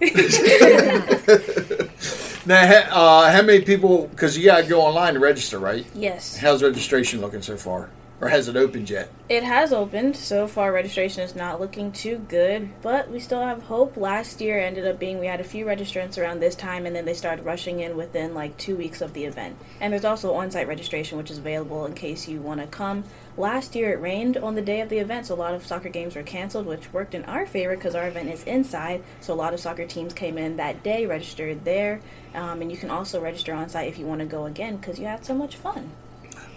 now, 2.47 2.67
ha- 2.67 2.89
uh, 2.91 3.31
how 3.33 3.43
many 3.43 3.61
people? 3.61 4.09
Because 4.09 4.37
you 4.37 4.45
got 4.45 4.63
to 4.65 4.69
go 4.69 4.81
online 4.81 5.15
to 5.15 5.21
register, 5.21 5.59
right? 5.61 5.87
Yes. 5.95 6.37
How's 6.37 6.63
registration 6.63 7.21
looking 7.21 7.43
so 7.43 7.57
far, 7.57 7.91
or 8.21 8.29
has 8.29 8.49
it 8.49 8.57
opened 8.57 8.91
yet? 8.91 9.09
It 9.29 9.45
has 9.45 9.73
opened. 9.73 10.17
So 10.17 10.49
far, 10.49 10.73
registration 10.73 11.23
is 11.23 11.37
not 11.37 11.61
looking 11.61 11.93
too 11.93 12.19
good, 12.29 12.71
but 12.83 13.11
we 13.11 13.21
still 13.21 13.43
have 13.43 13.63
hope. 13.65 13.97
Last 13.97 14.41
year 14.41 14.59
ended 14.59 14.87
up 14.87 14.99
being 14.99 15.19
we 15.19 15.27
had 15.27 15.41
a 15.41 15.45
few 15.45 15.65
registrants 15.65 16.19
around 16.19 16.41
this 16.41 16.55
time, 16.55 16.87
and 16.87 16.97
then 16.97 17.05
they 17.05 17.15
started 17.15 17.45
rushing 17.45 17.81
in 17.81 17.97
within 17.97 18.35
like 18.35 18.57
two 18.57 18.75
weeks 18.77 19.01
of 19.01 19.13
the 19.13 19.25
event. 19.25 19.57
And 19.81 19.93
there's 19.93 20.05
also 20.05 20.35
on 20.35 20.51
site 20.51 20.67
registration, 20.67 21.17
which 21.19 21.31
is 21.31 21.39
available 21.39 21.87
in 21.87 21.95
case 21.95 22.27
you 22.27 22.41
want 22.41 22.61
to 22.61 22.67
come. 22.67 23.05
Last 23.37 23.77
year, 23.77 23.93
it 23.93 24.01
rained 24.01 24.37
on 24.37 24.57
the 24.57 24.63
day 24.63 24.81
of 24.81 24.89
the 24.89 24.99
event, 24.99 25.27
so 25.27 25.35
a 25.35 25.37
lot 25.37 25.55
of 25.55 25.65
soccer 25.65 25.89
games 25.89 26.17
were 26.17 26.25
canceled, 26.25 26.67
which 26.67 26.93
worked 26.93 27.15
in 27.15 27.25
our 27.27 27.47
favor 27.47 27.77
because 27.77 27.95
our 27.95 28.09
event 28.09 28.29
is 28.31 28.43
inside. 28.45 29.05
So 29.21 29.33
a 29.33 29.37
lot 29.37 29.55
of 29.55 29.61
soccer 29.61 29.87
teams 29.87 30.13
came 30.13 30.37
in 30.39 30.57
that 30.57 30.83
day, 30.83 31.07
registered 31.07 31.65
there, 31.65 32.01
um, 32.35 32.63
and 32.63 32.73
you 32.73 32.77
can 32.77 32.91
also 32.91 33.21
register 33.21 33.55
on 33.55 33.69
site 33.69 33.87
if 33.87 33.97
you 33.97 34.07
want 34.07 34.19
to 34.21 34.27
go 34.27 34.47
again 34.47 34.79
because 34.79 34.99
you 34.99 35.07
had 35.07 35.25
so 35.25 35.35
much 35.35 35.55
fun. 35.55 35.93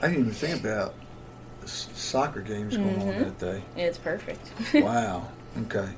I 0.02 0.08
didn't 0.08 0.22
even 0.22 0.34
think 0.34 0.60
about 0.62 0.96
s- 0.96 0.96
soccer 1.72 2.42
games 2.42 2.78
going 2.78 3.02
on 3.02 3.08
that 3.20 3.40
day. 3.40 3.64
It's 3.76 3.98
perfect. 3.98 4.52
Wow. 4.74 5.28
Okay. 5.64 5.90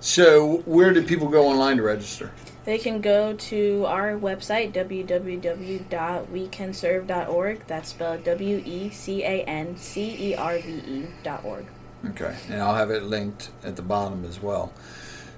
So 0.00 0.58
where 0.66 0.92
do 0.92 1.02
people 1.02 1.28
go 1.28 1.48
online 1.48 1.78
to 1.78 1.82
register? 1.82 2.30
They 2.64 2.78
can 2.78 3.00
go 3.00 3.32
to 3.34 3.84
our 3.86 4.12
website, 4.12 4.72
www.wecancerve.org. 4.72 7.66
That's 7.66 7.88
spelled 7.88 8.24
W 8.24 8.62
E 8.64 8.90
C 8.90 9.22
A 9.24 9.42
N 9.44 9.76
C 9.76 10.32
E 10.32 10.34
R 10.34 10.58
V 10.58 10.82
E 10.86 11.06
dot 11.22 11.44
org. 11.44 11.66
Okay, 12.10 12.34
and 12.48 12.62
I'll 12.62 12.74
have 12.74 12.90
it 12.90 13.02
linked 13.04 13.50
at 13.62 13.76
the 13.76 13.82
bottom 13.82 14.24
as 14.24 14.40
well. 14.40 14.72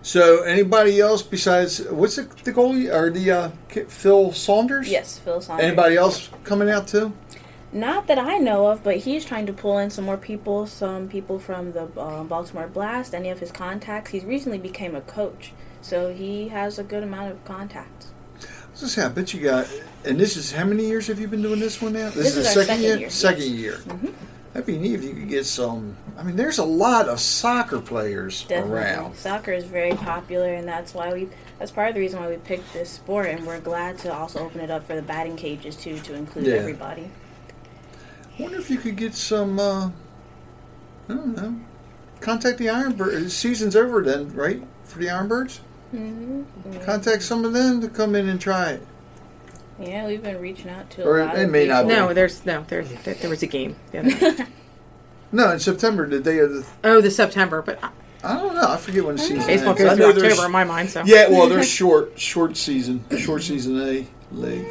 So, 0.02 0.42
anybody 0.42 1.00
else 1.00 1.22
besides 1.22 1.80
what's 1.88 2.16
the, 2.16 2.22
the 2.42 2.52
goalie 2.52 2.92
or 2.92 3.10
the 3.10 3.30
uh, 3.30 3.50
Phil 3.88 4.32
Saunders? 4.32 4.88
Yes, 4.88 5.18
Phil 5.18 5.40
Saunders. 5.40 5.66
Anybody 5.66 5.96
else 5.96 6.28
coming 6.42 6.68
out 6.70 6.88
too? 6.88 7.12
Not 7.72 8.06
that 8.08 8.18
I 8.18 8.36
know 8.36 8.66
of, 8.66 8.84
but 8.84 8.98
he's 8.98 9.24
trying 9.24 9.46
to 9.46 9.52
pull 9.52 9.78
in 9.78 9.88
some 9.90 10.04
more 10.04 10.18
people, 10.18 10.66
some 10.66 11.08
people 11.08 11.38
from 11.38 11.72
the 11.72 11.84
uh, 11.98 12.22
Baltimore 12.24 12.66
Blast, 12.68 13.14
any 13.14 13.30
of 13.30 13.40
his 13.40 13.50
contacts. 13.50 14.10
He's 14.10 14.24
recently 14.24 14.58
became 14.58 14.94
a 14.94 15.00
coach, 15.00 15.52
so 15.80 16.12
he 16.12 16.48
has 16.48 16.78
a 16.78 16.84
good 16.84 17.02
amount 17.02 17.32
of 17.32 17.42
contacts. 17.46 18.08
I 18.40 18.70
was 18.72 18.80
gonna 18.80 18.90
say, 18.90 19.02
I 19.04 19.08
bet 19.08 19.32
you 19.32 19.40
got. 19.40 19.66
And 20.04 20.18
this 20.20 20.36
is 20.36 20.52
how 20.52 20.64
many 20.64 20.86
years 20.86 21.06
have 21.06 21.18
you 21.20 21.28
been 21.28 21.40
doing 21.42 21.60
this 21.60 21.80
one 21.80 21.94
now? 21.94 22.10
This 22.10 22.36
is 22.36 22.36
is 22.38 22.54
the 22.54 22.60
our 22.60 22.66
second, 22.66 22.66
second 22.66 22.82
year. 22.82 22.96
year, 22.98 23.10
Second 23.10 23.42
yes. 23.54 23.76
Mm-hmm. 23.80 24.06
year. 24.06 24.14
That'd 24.52 24.66
be 24.66 24.76
neat 24.76 24.94
if 24.94 25.02
you 25.04 25.14
could 25.14 25.28
get 25.30 25.46
some. 25.46 25.96
I 26.18 26.22
mean, 26.24 26.36
there's 26.36 26.58
a 26.58 26.64
lot 26.64 27.08
of 27.08 27.20
soccer 27.20 27.80
players 27.80 28.44
Definitely. 28.44 28.76
around. 28.80 29.16
Soccer 29.16 29.52
is 29.52 29.64
very 29.64 29.92
popular, 29.92 30.52
and 30.52 30.68
that's 30.68 30.92
why 30.92 31.10
we. 31.12 31.28
That's 31.58 31.70
part 31.70 31.88
of 31.88 31.94
the 31.94 32.00
reason 32.00 32.20
why 32.20 32.28
we 32.28 32.36
picked 32.36 32.70
this 32.74 32.90
sport, 32.90 33.26
and 33.28 33.46
we're 33.46 33.60
glad 33.60 33.96
to 34.00 34.12
also 34.12 34.40
open 34.40 34.60
it 34.60 34.70
up 34.70 34.86
for 34.86 34.94
the 34.94 35.00
batting 35.00 35.36
cages 35.36 35.74
too, 35.74 35.98
to 36.00 36.14
include 36.14 36.46
Yeah. 36.46 36.54
everybody. 36.56 37.10
I 38.38 38.42
wonder 38.42 38.58
if 38.58 38.70
you 38.70 38.78
could 38.78 38.96
get 38.96 39.14
some. 39.14 39.58
Uh, 39.58 39.88
I 41.08 41.14
don't 41.14 41.36
know. 41.36 41.56
Contact 42.20 42.58
the 42.58 42.66
Ironbirds. 42.66 43.30
Season's 43.30 43.76
over 43.76 44.02
then, 44.02 44.32
right? 44.34 44.62
For 44.84 44.98
the 44.98 45.06
Ironbirds. 45.06 45.60
Mm-hmm. 45.94 46.80
Contact 46.84 47.22
some 47.22 47.44
of 47.44 47.52
them 47.52 47.80
to 47.80 47.88
come 47.88 48.14
in 48.14 48.28
and 48.28 48.40
try 48.40 48.70
it. 48.72 48.86
Yeah, 49.80 50.06
we've 50.06 50.22
been 50.22 50.40
reaching 50.40 50.70
out 50.70 50.88
to 50.90 51.02
a 51.02 51.06
Or 51.06 51.24
lot 51.24 51.36
it 51.36 51.44
of 51.44 51.50
may 51.50 51.66
not 51.66 51.86
people. 51.86 51.96
No, 52.06 52.14
there's 52.14 52.46
no 52.46 52.64
there. 52.68 52.84
There, 52.84 53.14
there 53.14 53.30
was 53.30 53.42
a 53.42 53.46
game. 53.46 53.76
the. 53.90 54.46
No, 55.34 55.50
in 55.50 55.60
September, 55.60 56.06
the 56.06 56.20
day 56.20 56.40
of 56.40 56.52
the. 56.52 56.66
oh, 56.84 57.00
the 57.00 57.10
September, 57.10 57.62
but 57.62 57.82
I 58.22 58.34
don't 58.36 58.54
know. 58.54 58.68
I 58.68 58.76
forget 58.76 59.02
when 59.02 59.16
the 59.16 59.22
season 59.22 59.38
baseball 59.46 59.70
ends. 59.70 59.98
Goes 59.98 60.14
through 60.14 60.24
October 60.26 60.44
in 60.44 60.52
my 60.52 60.64
mind. 60.64 60.90
So 60.90 61.02
Yeah, 61.06 61.30
well, 61.30 61.48
there's 61.48 61.66
short, 61.66 62.20
short 62.20 62.54
season, 62.58 63.02
short 63.18 63.42
season 63.42 63.80
A 63.80 64.06
league, 64.30 64.66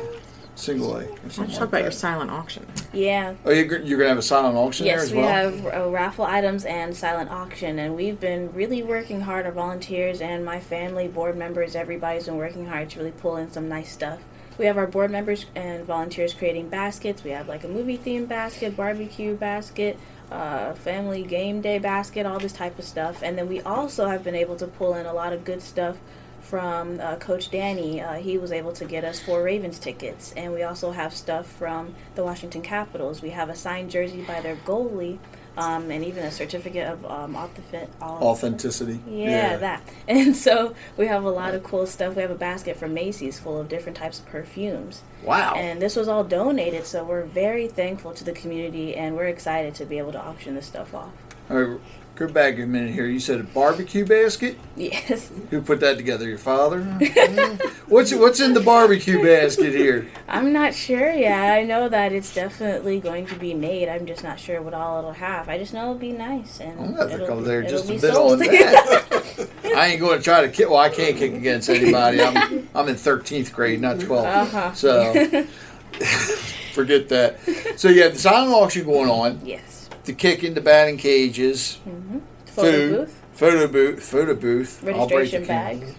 single 0.62 0.96
A. 0.96 1.04
Or 1.04 1.10
Let's 1.24 1.36
something 1.36 1.54
talk 1.54 1.60
like 1.62 1.70
about 1.70 1.82
your 1.84 1.92
silent 1.92 2.32
auction. 2.32 2.66
Yeah. 2.94 3.36
Oh, 3.46 3.52
you're, 3.52 3.80
you're 3.82 3.98
gonna 3.98 4.10
have 4.10 4.18
a 4.18 4.22
silent 4.22 4.56
auction 4.56 4.86
there 4.86 4.96
Yes, 4.98 5.06
as 5.06 5.12
we 5.12 5.20
well. 5.20 5.28
have 5.28 5.66
uh, 5.66 5.90
raffle 5.90 6.26
items 6.26 6.66
and 6.66 6.96
silent 6.96 7.30
auction, 7.32 7.80
and 7.80 7.96
we've 7.96 8.20
been 8.20 8.52
really 8.54 8.84
working 8.84 9.22
hard. 9.22 9.46
Our 9.46 9.52
volunteers 9.52 10.22
and 10.22 10.46
my 10.46 10.60
family, 10.60 11.08
board 11.08 11.36
members, 11.38 11.76
everybody's 11.76 12.26
been 12.26 12.38
working 12.38 12.68
hard 12.68 12.90
to 12.92 13.00
really 13.00 13.12
pull 13.12 13.38
in 13.38 13.52
some 13.52 13.68
nice 13.68 13.92
stuff. 13.92 14.20
We 14.58 14.66
have 14.66 14.78
our 14.78 14.88
board 14.88 15.12
members 15.12 15.46
and 15.56 15.86
volunteers 15.86 16.34
creating 16.34 16.70
baskets. 16.70 17.24
We 17.24 17.32
have 17.32 17.48
like 17.48 17.64
a 17.64 17.68
movie 17.68 17.98
themed 17.98 18.28
basket, 18.28 18.78
barbecue 18.78 19.36
basket, 19.36 19.98
uh, 20.32 20.74
family 20.74 21.24
game 21.24 21.62
day 21.62 21.80
basket, 21.80 22.26
all 22.26 22.38
this 22.40 22.54
type 22.54 22.78
of 22.78 22.86
stuff. 22.86 23.24
And 23.24 23.38
then 23.38 23.48
we 23.50 23.62
also 23.62 24.08
have 24.08 24.24
been 24.24 24.36
able 24.36 24.56
to 24.58 24.68
pull 24.68 24.94
in 24.96 25.06
a 25.06 25.14
lot 25.14 25.34
of 25.34 25.44
good 25.46 25.62
stuff 25.62 25.98
from 26.42 27.00
uh, 27.00 27.16
Coach 27.18 27.52
Danny. 27.52 28.02
Uh, 28.02 28.14
he 28.14 28.38
was 28.38 28.52
able 28.52 28.74
to 28.74 28.86
get 28.86 29.04
us 29.04 29.20
four 29.20 29.44
Ravens 29.44 29.80
tickets, 29.80 30.34
and 30.36 30.54
we 30.54 30.64
also 30.64 30.92
have 30.92 31.14
stuff 31.14 31.48
from 31.48 31.96
the 32.16 32.24
Washington 32.24 32.62
Capitals. 32.62 33.22
We 33.22 33.30
have 33.32 33.50
a 33.50 33.56
signed 33.56 33.92
jersey 33.92 34.22
by 34.24 34.42
their 34.42 34.56
goalie, 34.58 35.20
um, 35.58 35.92
and 35.92 36.04
even 36.04 36.24
a 36.24 36.32
certificate 36.32 36.88
of 36.88 37.06
um, 37.06 37.36
authentic- 37.36 37.90
au- 38.02 38.06
Authenticity. 38.30 39.00
Yeah, 39.08 39.58
that. 39.58 39.82
And 40.08 40.36
so 40.36 40.76
we 40.98 41.08
have 41.08 41.24
a 41.24 41.30
lot 41.30 41.54
of 41.54 41.64
cool 41.64 41.86
stuff. 41.88 42.16
We 42.16 42.22
have 42.22 42.32
a 42.32 42.36
basket 42.36 42.78
from 42.78 42.94
Macy's 42.94 43.40
full 43.40 43.60
of 43.60 43.70
different 43.70 43.98
types 43.98 44.20
of 44.20 44.26
perfumes. 44.28 45.02
Wow. 45.24 45.54
And 45.56 45.82
this 45.82 45.96
was 45.96 46.08
all 46.08 46.24
donated, 46.24 46.86
so 46.86 47.04
we're 47.04 47.24
very 47.26 47.68
thankful 47.68 48.14
to 48.14 48.24
the 48.24 48.32
community, 48.34 48.96
and 48.96 49.16
we're 49.16 49.26
excited 49.28 49.76
to 49.76 49.86
be 49.86 49.98
able 50.00 50.12
to 50.14 50.22
auction 50.22 50.56
this 50.56 50.66
stuff 50.66 50.94
off. 50.94 51.12
All 51.50 51.58
right, 51.62 51.80
go 52.16 52.28
back 52.28 52.60
a 52.60 52.66
minute 52.66 52.94
here. 52.94 53.08
You 53.08 53.20
said 53.20 53.40
a 53.40 53.44
barbecue 53.44 54.06
basket. 54.06 54.58
Yes. 54.76 55.32
Who 55.50 55.62
put 55.62 55.80
that 55.80 55.98
together? 55.98 56.28
Your 56.28 56.38
father? 56.38 56.84
what's 57.88 58.14
what's 58.14 58.40
in 58.40 58.54
the 58.54 58.60
barbecue 58.60 59.24
basket 59.24 59.74
here? 59.74 60.08
I'm 60.28 60.54
not 60.54 60.74
sure 60.74 61.12
yet. 61.12 61.54
I 61.54 61.64
know 61.64 61.90
that 61.90 62.12
it's 62.12 62.34
definitely 62.34 63.00
going 63.00 63.26
to 63.28 63.36
be 63.36 63.54
made. 63.54 63.90
I'm 63.90 64.06
just 64.06 64.24
not 64.24 64.40
sure 64.40 64.62
what 64.62 64.74
all 64.74 65.00
it'll 65.00 65.14
have. 65.14 65.50
I 65.50 65.58
just 65.58 65.74
know 65.74 65.82
it'll 65.84 65.96
be 65.96 66.12
nice 66.12 66.60
and 66.60 66.80
I'm 66.80 66.92
gonna 66.92 66.98
have 66.98 67.10
to 67.10 67.16
it'll 67.16 67.28
come 67.28 67.44
there 67.44 67.64
just 67.64 67.86
a 67.86 67.94
bit 67.94 68.02
sold. 68.14 68.34
on 68.34 68.40
that. 68.40 69.50
I 69.76 69.88
ain't 69.88 70.00
going 70.00 70.18
to 70.18 70.24
try 70.24 70.42
to 70.42 70.50
kick. 70.50 70.70
Well, 70.70 70.80
I 70.80 70.90
can't 70.90 71.18
kick 71.18 71.34
against 71.34 71.70
anybody. 71.70 72.22
I'm 72.22 72.68
I'm 72.76 72.88
in 72.90 72.96
13th 72.96 73.52
grade, 73.54 73.82
not 73.82 73.98
12th. 73.98 74.42
Uh-huh. 74.42 74.74
So 74.74 75.46
forget 76.74 77.10
that. 77.10 77.40
So 77.78 77.90
you 77.90 78.04
have 78.04 78.14
the 78.14 78.20
silent 78.20 78.54
auction 78.54 78.86
going 78.86 79.10
on. 79.10 79.42
yes. 79.46 79.81
The 80.06 80.14
kick 80.14 80.44
into 80.44 80.62
batting 80.62 80.98
cages. 80.98 81.80
Photo 82.46 82.72
food, 82.72 82.90
booth, 82.98 83.24
photo 83.34 83.68
booth, 83.68 84.04
photo 84.04 84.36
booth, 84.36 84.84
I'll 84.88 85.08
break 85.08 85.32
the 85.32 85.40
registration 85.40 85.46
bags. 85.48 85.96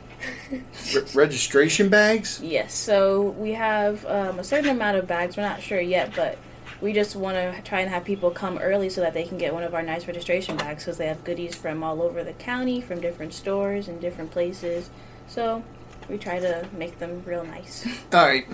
Re- 0.94 1.02
registration 1.14 1.88
bags. 1.88 2.40
Yes, 2.42 2.74
so 2.74 3.30
we 3.38 3.52
have 3.52 4.04
um, 4.06 4.38
a 4.38 4.44
certain 4.44 4.70
amount 4.70 4.96
of 4.98 5.06
bags. 5.06 5.36
We're 5.36 5.44
not 5.44 5.62
sure 5.62 5.80
yet, 5.80 6.14
but 6.14 6.36
we 6.80 6.92
just 6.92 7.16
want 7.16 7.36
to 7.36 7.62
try 7.62 7.80
and 7.80 7.88
have 7.88 8.04
people 8.04 8.30
come 8.30 8.58
early 8.58 8.90
so 8.90 9.00
that 9.00 9.14
they 9.14 9.24
can 9.24 9.38
get 9.38 9.54
one 9.54 9.62
of 9.62 9.74
our 9.74 9.82
nice 9.82 10.06
registration 10.06 10.56
bags 10.56 10.84
because 10.84 10.98
they 10.98 11.06
have 11.06 11.22
goodies 11.24 11.54
from 11.54 11.82
all 11.82 12.02
over 12.02 12.22
the 12.24 12.32
county, 12.34 12.80
from 12.80 13.00
different 13.00 13.32
stores 13.32 13.88
and 13.88 14.00
different 14.00 14.30
places. 14.32 14.90
So 15.28 15.62
we 16.08 16.18
try 16.18 16.40
to 16.40 16.68
make 16.76 16.98
them 16.98 17.22
real 17.24 17.44
nice. 17.44 17.86
All 18.12 18.26
right. 18.26 18.46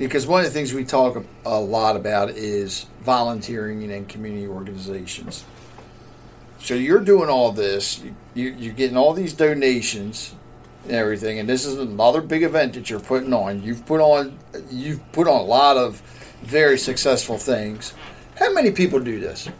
Because 0.00 0.26
one 0.26 0.40
of 0.40 0.46
the 0.46 0.52
things 0.52 0.72
we 0.72 0.86
talk 0.86 1.22
a 1.44 1.60
lot 1.60 1.94
about 1.94 2.30
is 2.30 2.86
volunteering 3.02 3.92
and 3.92 4.08
community 4.08 4.46
organizations. 4.46 5.44
So 6.58 6.72
you're 6.72 7.00
doing 7.00 7.28
all 7.28 7.52
this, 7.52 8.02
you, 8.32 8.48
you're 8.58 8.72
getting 8.72 8.96
all 8.96 9.12
these 9.12 9.34
donations 9.34 10.34
and 10.84 10.92
everything, 10.92 11.38
and 11.38 11.46
this 11.46 11.66
is 11.66 11.76
another 11.76 12.22
big 12.22 12.42
event 12.42 12.72
that 12.74 12.88
you're 12.88 12.98
putting 12.98 13.34
on. 13.34 13.62
You've 13.62 13.84
put 13.84 14.00
on, 14.00 14.38
you've 14.70 15.00
put 15.12 15.28
on 15.28 15.38
a 15.38 15.44
lot 15.44 15.76
of 15.76 16.00
very 16.42 16.78
successful 16.78 17.36
things. 17.36 17.92
How 18.38 18.50
many 18.54 18.70
people 18.70 19.00
do 19.00 19.20
this? 19.20 19.50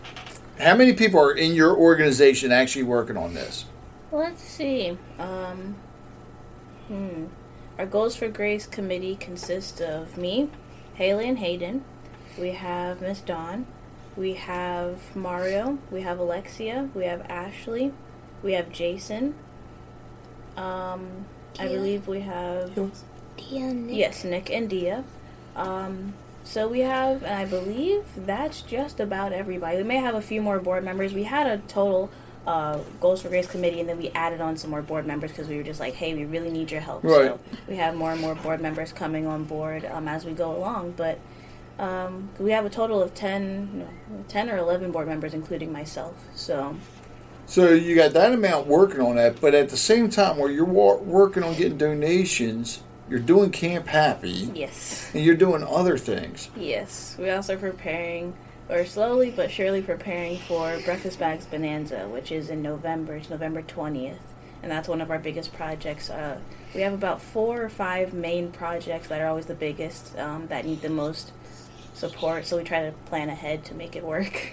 How 0.58 0.74
many 0.74 0.94
people 0.94 1.20
are 1.20 1.34
in 1.34 1.54
your 1.54 1.76
organization 1.76 2.50
actually 2.50 2.84
working 2.84 3.18
on 3.18 3.34
this? 3.34 3.66
Let's 4.10 4.42
see. 4.42 4.96
Um, 5.18 5.74
hmm. 6.88 7.26
Our 7.80 7.86
Goals 7.86 8.14
for 8.14 8.28
Grace 8.28 8.66
committee 8.66 9.16
consists 9.16 9.80
of 9.80 10.18
me, 10.18 10.50
Haley, 10.96 11.26
and 11.26 11.38
Hayden. 11.38 11.82
We 12.38 12.50
have 12.50 13.00
Miss 13.00 13.22
Dawn. 13.22 13.64
We 14.18 14.34
have 14.34 15.16
Mario. 15.16 15.78
We 15.90 16.02
have 16.02 16.18
Alexia. 16.18 16.90
We 16.92 17.06
have 17.06 17.22
Ashley. 17.30 17.94
We 18.42 18.52
have 18.52 18.70
Jason. 18.70 19.34
Um, 20.58 21.24
I 21.58 21.68
believe 21.68 22.06
we 22.06 22.20
have 22.20 22.74
Dia, 23.38 23.72
Nick. 23.72 23.96
yes, 23.96 24.24
Nick 24.24 24.50
and 24.50 24.68
Dia. 24.68 25.02
Um, 25.56 26.12
so 26.44 26.68
we 26.68 26.80
have, 26.80 27.22
and 27.22 27.32
I 27.32 27.46
believe 27.46 28.04
that's 28.14 28.60
just 28.60 29.00
about 29.00 29.32
everybody. 29.32 29.78
We 29.78 29.84
may 29.84 29.96
have 29.96 30.14
a 30.14 30.20
few 30.20 30.42
more 30.42 30.58
board 30.58 30.84
members. 30.84 31.14
We 31.14 31.22
had 31.22 31.46
a 31.46 31.62
total 31.66 32.10
uh, 32.46 32.78
Goals 33.00 33.22
for 33.22 33.28
Grace 33.28 33.46
committee, 33.46 33.80
and 33.80 33.88
then 33.88 33.98
we 33.98 34.08
added 34.10 34.40
on 34.40 34.56
some 34.56 34.70
more 34.70 34.82
board 34.82 35.06
members 35.06 35.30
because 35.30 35.48
we 35.48 35.56
were 35.56 35.62
just 35.62 35.80
like, 35.80 35.94
hey, 35.94 36.14
we 36.14 36.24
really 36.24 36.50
need 36.50 36.70
your 36.70 36.80
help. 36.80 37.04
Right. 37.04 37.26
So 37.26 37.40
we 37.68 37.76
have 37.76 37.94
more 37.94 38.12
and 38.12 38.20
more 38.20 38.34
board 38.34 38.60
members 38.60 38.92
coming 38.92 39.26
on 39.26 39.44
board 39.44 39.84
um, 39.84 40.08
as 40.08 40.24
we 40.24 40.32
go 40.32 40.54
along. 40.56 40.94
But 40.96 41.18
um, 41.78 42.30
we 42.38 42.50
have 42.52 42.64
a 42.64 42.70
total 42.70 43.02
of 43.02 43.14
10, 43.14 43.78
no, 43.80 43.88
10 44.28 44.50
or 44.50 44.56
11 44.58 44.90
board 44.92 45.06
members, 45.08 45.34
including 45.34 45.72
myself. 45.72 46.14
So 46.34 46.76
So 47.46 47.70
you 47.70 47.94
got 47.94 48.12
that 48.14 48.32
amount 48.32 48.66
working 48.66 49.00
on 49.00 49.16
that, 49.16 49.40
but 49.40 49.54
at 49.54 49.68
the 49.68 49.76
same 49.76 50.08
time, 50.10 50.36
where 50.38 50.50
you're 50.50 50.64
wa- 50.64 50.96
working 50.96 51.42
on 51.42 51.54
getting 51.54 51.78
donations, 51.78 52.82
you're 53.08 53.18
doing 53.18 53.50
Camp 53.50 53.86
Happy, 53.88 54.50
yes. 54.54 55.10
and 55.14 55.24
you're 55.24 55.34
doing 55.34 55.64
other 55.64 55.98
things. 55.98 56.48
Yes, 56.56 57.16
we 57.18 57.28
also 57.30 57.56
preparing, 57.56 58.34
or 58.70 58.86
slowly 58.86 59.30
but 59.30 59.50
surely 59.50 59.82
preparing 59.82 60.38
for 60.38 60.78
Breakfast 60.84 61.18
Bags 61.18 61.44
Bonanza, 61.46 62.08
which 62.08 62.30
is 62.30 62.50
in 62.50 62.62
November. 62.62 63.16
It's 63.16 63.28
November 63.28 63.62
20th, 63.62 64.16
and 64.62 64.70
that's 64.70 64.88
one 64.88 65.00
of 65.00 65.10
our 65.10 65.18
biggest 65.18 65.52
projects. 65.52 66.08
Uh, 66.08 66.38
we 66.74 66.82
have 66.82 66.92
about 66.92 67.20
four 67.20 67.62
or 67.62 67.68
five 67.68 68.14
main 68.14 68.52
projects 68.52 69.08
that 69.08 69.20
are 69.20 69.26
always 69.26 69.46
the 69.46 69.54
biggest, 69.54 70.16
um, 70.18 70.46
that 70.46 70.64
need 70.64 70.82
the 70.82 70.90
most 70.90 71.32
support, 71.94 72.46
so 72.46 72.56
we 72.56 72.64
try 72.64 72.82
to 72.84 72.92
plan 73.06 73.28
ahead 73.28 73.64
to 73.66 73.74
make 73.74 73.96
it 73.96 74.04
work. 74.04 74.52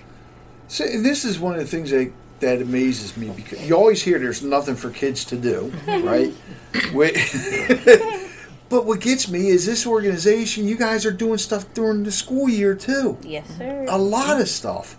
So 0.68 0.84
this 0.84 1.24
is 1.24 1.40
one 1.40 1.54
of 1.54 1.60
the 1.60 1.68
things 1.68 1.92
that 1.92 2.12
that 2.40 2.62
amazes 2.62 3.18
me 3.18 3.32
because 3.32 3.68
you 3.68 3.76
always 3.76 4.04
hear 4.04 4.20
there's 4.20 4.44
nothing 4.44 4.76
for 4.76 4.92
kids 4.92 5.26
to 5.26 5.36
do, 5.36 5.74
right? 5.88 6.34
But 8.70 8.86
what 8.86 9.00
gets 9.00 9.30
me 9.30 9.48
is 9.48 9.66
this 9.66 9.88
organization. 9.88 10.68
You 10.68 10.78
guys 10.78 11.06
are 11.06 11.12
doing 11.12 11.38
stuff 11.38 11.74
during 11.74 12.04
the 12.04 12.12
school 12.12 12.50
year 12.50 12.76
too. 12.76 13.18
Yes, 13.22 13.48
sir. 13.58 13.86
a 13.88 13.98
lot 13.98 14.42
of 14.42 14.50
stuff. 14.50 14.98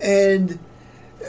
And 0.00 0.58
uh, 1.22 1.26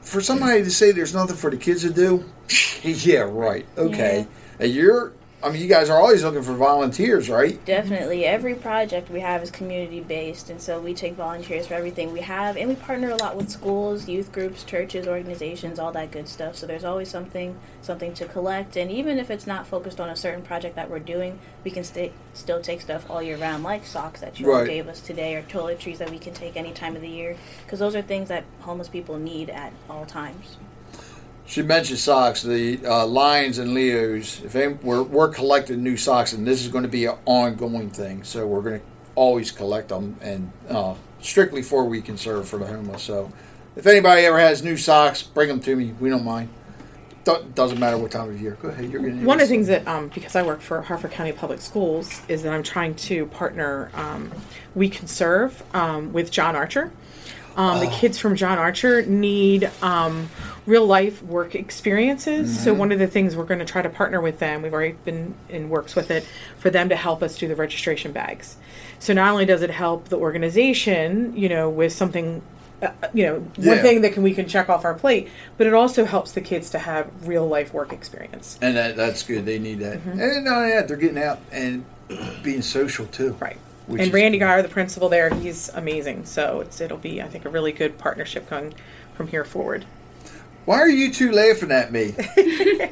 for 0.00 0.20
somebody 0.22 0.62
to 0.62 0.70
say 0.70 0.92
there's 0.92 1.12
nothing 1.12 1.36
for 1.36 1.50
the 1.50 1.58
kids 1.58 1.82
to 1.82 1.90
do, 1.90 2.24
yeah, 2.82 3.20
right. 3.20 3.66
Okay. 3.76 4.26
And 4.58 4.72
you're, 4.72 5.12
I 5.44 5.50
mean, 5.50 5.60
you 5.60 5.68
guys 5.68 5.90
are 5.90 6.00
always 6.00 6.24
looking 6.24 6.42
for 6.42 6.54
volunteers, 6.54 7.28
right? 7.28 7.62
Definitely. 7.66 8.24
Every 8.24 8.54
project 8.54 9.10
we 9.10 9.20
have 9.20 9.42
is 9.42 9.50
community 9.50 10.00
based, 10.00 10.48
and 10.48 10.58
so 10.58 10.80
we 10.80 10.94
take 10.94 11.12
volunteers 11.12 11.66
for 11.66 11.74
everything 11.74 12.14
we 12.14 12.22
have, 12.22 12.56
and 12.56 12.66
we 12.66 12.76
partner 12.76 13.10
a 13.10 13.16
lot 13.16 13.36
with 13.36 13.50
schools, 13.50 14.08
youth 14.08 14.32
groups, 14.32 14.64
churches, 14.64 15.06
organizations, 15.06 15.78
all 15.78 15.92
that 15.92 16.10
good 16.10 16.28
stuff. 16.28 16.56
So 16.56 16.66
there's 16.66 16.84
always 16.84 17.10
something 17.10 17.58
something 17.82 18.14
to 18.14 18.24
collect, 18.24 18.78
and 18.78 18.90
even 18.90 19.18
if 19.18 19.30
it's 19.30 19.46
not 19.46 19.66
focused 19.66 20.00
on 20.00 20.08
a 20.08 20.16
certain 20.16 20.40
project 20.40 20.76
that 20.76 20.88
we're 20.88 20.98
doing, 20.98 21.38
we 21.62 21.70
can 21.70 21.84
stay, 21.84 22.10
still 22.32 22.62
take 22.62 22.80
stuff 22.80 23.04
all 23.10 23.22
year 23.22 23.36
round, 23.36 23.62
like 23.62 23.84
socks 23.84 24.22
that 24.22 24.40
you 24.40 24.50
Right. 24.50 24.66
gave 24.66 24.88
us 24.88 25.00
today, 25.00 25.34
or 25.34 25.42
toiletries 25.42 25.98
that 25.98 26.10
we 26.10 26.18
can 26.18 26.32
take 26.32 26.56
any 26.56 26.72
time 26.72 26.96
of 26.96 27.02
the 27.02 27.08
year, 27.08 27.36
because 27.66 27.80
those 27.80 27.94
are 27.94 28.00
things 28.00 28.30
that 28.30 28.44
homeless 28.62 28.88
people 28.88 29.18
need 29.18 29.50
at 29.50 29.74
all 29.90 30.06
times. 30.06 30.56
She 31.46 31.62
mentioned 31.62 31.98
socks. 31.98 32.42
The 32.42 32.80
uh, 32.84 33.06
Lions 33.06 33.58
and 33.58 33.74
Leos. 33.74 34.42
If 34.42 34.56
any, 34.56 34.74
we're 34.74 35.02
we're 35.02 35.28
collecting 35.28 35.82
new 35.82 35.96
socks, 35.96 36.32
and 36.32 36.46
this 36.46 36.62
is 36.62 36.68
going 36.68 36.84
to 36.84 36.88
be 36.88 37.04
an 37.04 37.16
ongoing 37.26 37.90
thing. 37.90 38.24
So 38.24 38.46
we're 38.46 38.62
going 38.62 38.80
to 38.80 38.86
always 39.14 39.50
collect 39.50 39.88
them, 39.88 40.16
and 40.20 40.50
uh, 40.68 40.94
strictly 41.20 41.62
for 41.62 41.84
we 41.84 42.00
can 42.00 42.16
serve 42.16 42.48
for 42.48 42.58
the 42.58 42.66
homeless. 42.66 43.02
So 43.02 43.30
if 43.76 43.86
anybody 43.86 44.22
ever 44.22 44.38
has 44.38 44.62
new 44.62 44.76
socks, 44.76 45.22
bring 45.22 45.48
them 45.48 45.60
to 45.60 45.76
me. 45.76 45.94
We 46.00 46.08
don't 46.08 46.24
mind. 46.24 46.48
Do- 47.24 47.44
doesn't 47.54 47.78
matter 47.78 47.96
what 47.96 48.10
time 48.10 48.28
of 48.28 48.40
year. 48.40 48.56
Go 48.60 48.68
ahead. 48.68 48.90
You're 48.90 49.00
going 49.00 49.20
to 49.20 49.24
One 49.24 49.40
of 49.40 49.48
the 49.48 49.52
things 49.52 49.66
that, 49.68 49.86
um, 49.88 50.08
because 50.14 50.36
I 50.36 50.42
work 50.42 50.60
for 50.60 50.82
Harford 50.82 51.10
County 51.10 51.32
Public 51.32 51.60
Schools, 51.60 52.20
is 52.28 52.42
that 52.42 52.52
I'm 52.52 52.62
trying 52.62 52.94
to 52.96 53.26
partner 53.26 53.90
um, 53.94 54.30
We 54.74 54.90
Cancerve 54.90 55.62
um, 55.74 56.12
with 56.12 56.30
John 56.30 56.54
Archer. 56.54 56.92
Um, 57.56 57.80
The 57.80 57.86
kids 57.86 58.18
from 58.18 58.36
John 58.36 58.58
Archer 58.58 59.02
need 59.02 59.70
um, 59.82 60.28
real 60.66 60.86
life 60.86 61.22
work 61.22 61.54
experiences. 61.54 62.62
So, 62.62 62.74
one 62.74 62.90
of 62.92 62.98
the 62.98 63.06
things 63.06 63.36
we're 63.36 63.44
going 63.44 63.60
to 63.60 63.64
try 63.64 63.82
to 63.82 63.88
partner 63.90 64.20
with 64.20 64.38
them, 64.38 64.62
we've 64.62 64.72
already 64.72 64.96
been 65.04 65.34
in 65.48 65.68
works 65.68 65.94
with 65.94 66.10
it, 66.10 66.26
for 66.58 66.70
them 66.70 66.88
to 66.88 66.96
help 66.96 67.22
us 67.22 67.38
do 67.38 67.46
the 67.48 67.56
registration 67.56 68.12
bags. 68.12 68.56
So, 68.98 69.12
not 69.12 69.30
only 69.32 69.44
does 69.46 69.62
it 69.62 69.70
help 69.70 70.08
the 70.08 70.16
organization, 70.16 71.36
you 71.36 71.48
know, 71.48 71.68
with 71.70 71.92
something 71.92 72.42
uh, 72.82 72.90
you 73.14 73.24
know, 73.24 73.34
one 73.36 73.76
Yeah. 73.76 73.82
thing 73.82 74.00
that 74.02 74.12
can 74.14 74.22
we 74.24 74.34
can 74.34 74.46
check 74.48 74.68
off 74.68 74.84
our 74.84 74.94
plate, 74.94 75.28
but 75.56 75.66
it 75.66 75.74
also 75.74 76.04
helps 76.04 76.32
the 76.32 76.40
kids 76.40 76.70
to 76.70 76.78
have 76.80 77.06
real 77.26 77.46
life 77.46 77.72
work 77.72 77.92
experience. 77.92 78.58
And 78.60 78.76
that, 78.76 78.96
that's 78.96 79.22
good. 79.22 79.46
They 79.46 79.58
need 79.60 79.78
that. 79.78 80.00
And 80.04 80.44
not 80.44 80.56
only 80.58 80.70
that, 80.72 80.88
they're 80.88 80.96
getting 80.96 81.22
out 81.22 81.38
and 81.52 81.84
being 82.42 82.62
social 82.62 83.06
too. 83.06 83.36
Right. 83.40 83.56
Which 83.86 84.00
and 84.00 84.08
is- 84.08 84.14
Randy 84.14 84.38
Geyer, 84.38 84.62
the 84.62 84.68
principal 84.68 85.08
there, 85.08 85.30
he's 85.30 85.68
amazing. 85.70 86.24
So 86.26 86.60
it's 86.60 86.80
it'll 86.80 86.98
be, 86.98 87.20
I 87.22 87.28
think, 87.28 87.44
a 87.44 87.48
really 87.48 87.72
good 87.72 87.98
partnership 87.98 88.48
going 88.48 88.74
from 89.14 89.28
here 89.28 89.44
forward. 89.44 89.84
Why 90.64 90.80
are 90.80 90.88
you 90.88 91.12
two 91.12 91.30
laughing 91.32 91.70
at 91.70 91.92
me? 91.92 92.14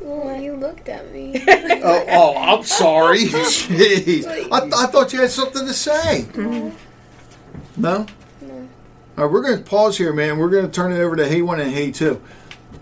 Well, 0.00 0.40
you 0.40 0.52
looked 0.54 0.88
at 0.88 1.12
me. 1.12 1.42
oh, 1.48 2.04
oh, 2.08 2.36
I'm 2.36 2.62
sorry. 2.62 3.24
Jeez. 3.24 4.24
I, 4.52 4.60
th- 4.60 4.72
I 4.72 4.86
thought 4.86 5.12
you 5.12 5.20
had 5.20 5.30
something 5.32 5.66
to 5.66 5.72
say. 5.74 6.26
No? 6.36 6.72
No. 7.76 8.06
All 9.18 9.24
right, 9.24 9.32
we're 9.32 9.42
going 9.42 9.58
to 9.58 9.64
pause 9.68 9.98
here, 9.98 10.12
man. 10.12 10.38
We're 10.38 10.48
going 10.48 10.64
to 10.64 10.70
turn 10.70 10.92
it 10.92 11.00
over 11.00 11.16
to 11.16 11.26
Hey 11.26 11.42
1 11.42 11.58
and 11.58 11.72
Hey 11.72 11.90
2. 11.90 12.22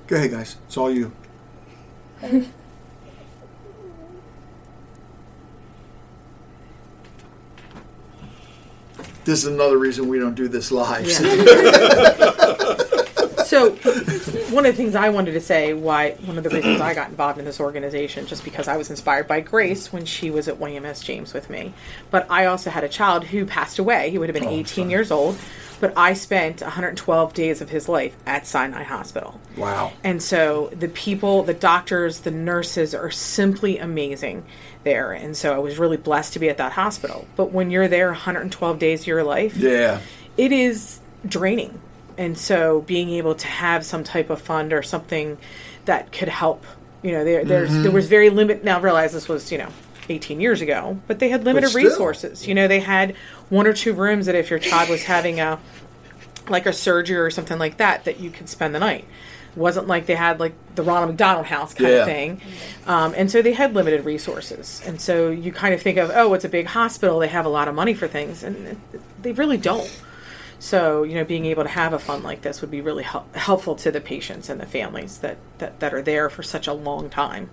Go 0.07 0.17
ahead, 0.17 0.33
guys. 0.33 0.57
It's 0.67 0.77
all 0.77 0.91
you. 0.91 1.13
This 9.25 9.45
is 9.45 9.47
another 9.47 9.79
reason 9.79 10.09
we 10.09 10.19
don't 10.19 10.35
do 10.35 10.49
this 10.49 10.71
live. 10.71 11.07
So 13.55 13.71
one 14.53 14.67
of 14.67 14.73
the 14.73 14.77
things 14.77 14.97
I 14.97 15.11
wanted 15.11 15.33
to 15.33 15.41
say, 15.41 15.75
why 15.75 16.13
one 16.25 16.37
of 16.39 16.43
the 16.43 16.51
reasons 16.51 16.81
I 16.81 16.93
got 16.93 17.09
involved 17.11 17.39
in 17.39 17.45
this 17.45 17.61
organization, 17.61 18.27
just 18.27 18.43
because 18.43 18.67
I 18.67 18.77
was 18.77 18.91
inspired 18.91 19.29
by 19.29 19.39
Grace 19.41 19.93
when 19.93 20.05
she 20.07 20.29
was 20.33 20.49
at 20.49 20.57
YMS 20.59 21.05
James 21.05 21.33
with 21.33 21.49
me, 21.49 21.73
but 22.11 22.27
I 22.29 22.47
also 22.47 22.69
had 22.71 22.83
a 22.83 22.89
child 22.89 23.23
who 23.23 23.47
passed 23.47 23.79
away. 23.79 24.11
He 24.11 24.19
would 24.19 24.29
have 24.29 24.35
been 24.35 24.49
18 24.49 24.91
years 24.91 25.13
old, 25.13 25.39
but 25.79 25.93
I 25.97 26.15
spent 26.15 26.63
112 26.63 27.33
days 27.33 27.61
of 27.61 27.71
his 27.71 27.89
life 27.89 28.17
at 28.27 28.45
Sinai 28.45 28.83
Hospital. 28.83 29.41
Wow. 29.57 29.93
And 30.03 30.21
so 30.21 30.71
the 30.73 30.89
people, 30.89 31.45
the 31.45 31.55
doctors, 31.55 32.21
the 32.21 32.33
nurses 32.33 32.93
are 32.93 33.13
simply 33.13 33.79
amazing 33.79 34.45
there. 34.83 35.13
And 35.13 35.37
so 35.37 35.55
I 35.55 35.59
was 35.59 35.79
really 35.79 35.97
blessed 35.97 36.33
to 36.33 36.41
be 36.41 36.49
at 36.49 36.57
that 36.57 36.73
hospital. 36.73 37.25
But 37.37 37.53
when 37.53 37.71
you're 37.71 37.87
there 37.87 38.09
112 38.09 38.81
days 38.81 39.03
of 39.03 39.07
your 39.07 39.23
life, 39.23 39.57
Yeah. 39.57 40.01
it 40.37 40.51
is 40.51 40.99
draining. 41.29 41.81
And 42.17 42.39
so 42.39 42.83
being 42.83 43.11
able 43.11 43.35
to 43.35 43.47
have 43.47 43.85
some 43.85 44.05
type 44.05 44.31
of 44.31 44.41
fund 44.41 44.73
or 44.73 44.83
something 44.83 45.37
that 45.87 46.13
could 46.13 46.29
help, 46.29 46.65
you 47.03 47.13
know, 47.13 47.25
there 47.25 47.45
there's 47.45 47.71
Mm-hmm. 47.71 47.83
there 47.83 47.93
was 47.93 48.07
very 48.09 48.31
limit 48.31 48.63
now 48.65 48.79
I 48.79 48.81
realize 48.81 49.13
this 49.13 49.29
was, 49.29 49.51
you 49.53 49.59
know, 49.59 49.69
18 50.09 50.41
years 50.41 50.61
ago, 50.61 50.99
but 51.07 51.19
they 51.19 51.29
had 51.31 51.45
limited 51.45 51.75
resources. 51.75 52.47
You 52.47 52.55
know, 52.55 52.69
they 52.69 52.81
had 52.81 53.17
one 53.51 53.67
or 53.67 53.73
two 53.73 53.93
rooms 53.95 54.27
that 54.27 54.35
if 54.35 54.51
your 54.51 54.59
child 54.59 54.89
was 54.91 55.03
having 55.05 55.41
a 55.41 55.59
like 56.49 56.67
a 56.67 56.73
surgery 56.73 57.17
or 57.17 57.31
something 57.31 57.59
like 57.59 57.79
that, 57.79 58.05
that 58.05 58.21
you 58.21 58.31
could 58.31 58.49
spend 58.49 58.75
the 58.75 58.79
night. 58.81 59.07
It 59.57 59.59
wasn't 59.59 59.87
like 59.87 60.07
they 60.07 60.15
had 60.15 60.41
like 60.41 60.53
the 60.75 60.83
Ronald 60.83 61.11
McDonald 61.11 61.47
House 61.47 61.73
kind 61.75 61.89
Yeah. 61.91 61.97
of 62.01 62.05
thing, 62.07 62.41
um, 62.87 63.15
and 63.17 63.31
so 63.31 63.41
they 63.41 63.53
had 63.55 63.73
limited 63.75 64.05
resources. 64.05 64.83
And 64.85 65.01
so 65.01 65.31
you 65.31 65.53
kind 65.53 65.73
of 65.73 65.81
think 65.81 65.97
of, 65.97 66.11
oh, 66.13 66.35
it's 66.35 66.45
a 66.45 66.49
big 66.49 66.67
hospital; 66.67 67.19
they 67.19 67.29
have 67.29 67.47
a 67.47 67.49
lot 67.49 67.67
of 67.69 67.75
money 67.75 67.95
for 67.95 68.07
things, 68.09 68.43
and 68.43 68.77
they 69.23 69.33
really 69.33 69.57
don't. 69.57 69.91
So 70.59 71.03
you 71.03 71.15
know, 71.15 71.25
being 71.25 71.47
able 71.47 71.63
to 71.63 71.69
have 71.69 71.93
a 71.93 71.99
fund 71.99 72.25
like 72.25 72.43
this 72.43 72.61
would 72.61 72.71
be 72.71 72.81
really 72.81 73.03
hel- 73.03 73.27
helpful 73.35 73.75
to 73.77 73.91
the 73.91 74.01
patients 74.01 74.49
and 74.49 74.61
the 74.61 74.67
families 74.67 75.19
that, 75.19 75.39
that 75.59 75.81
that 75.81 75.95
are 75.95 76.03
there 76.03 76.31
for 76.31 76.43
such 76.43 76.67
a 76.67 76.73
long 76.73 77.11
time. 77.11 77.51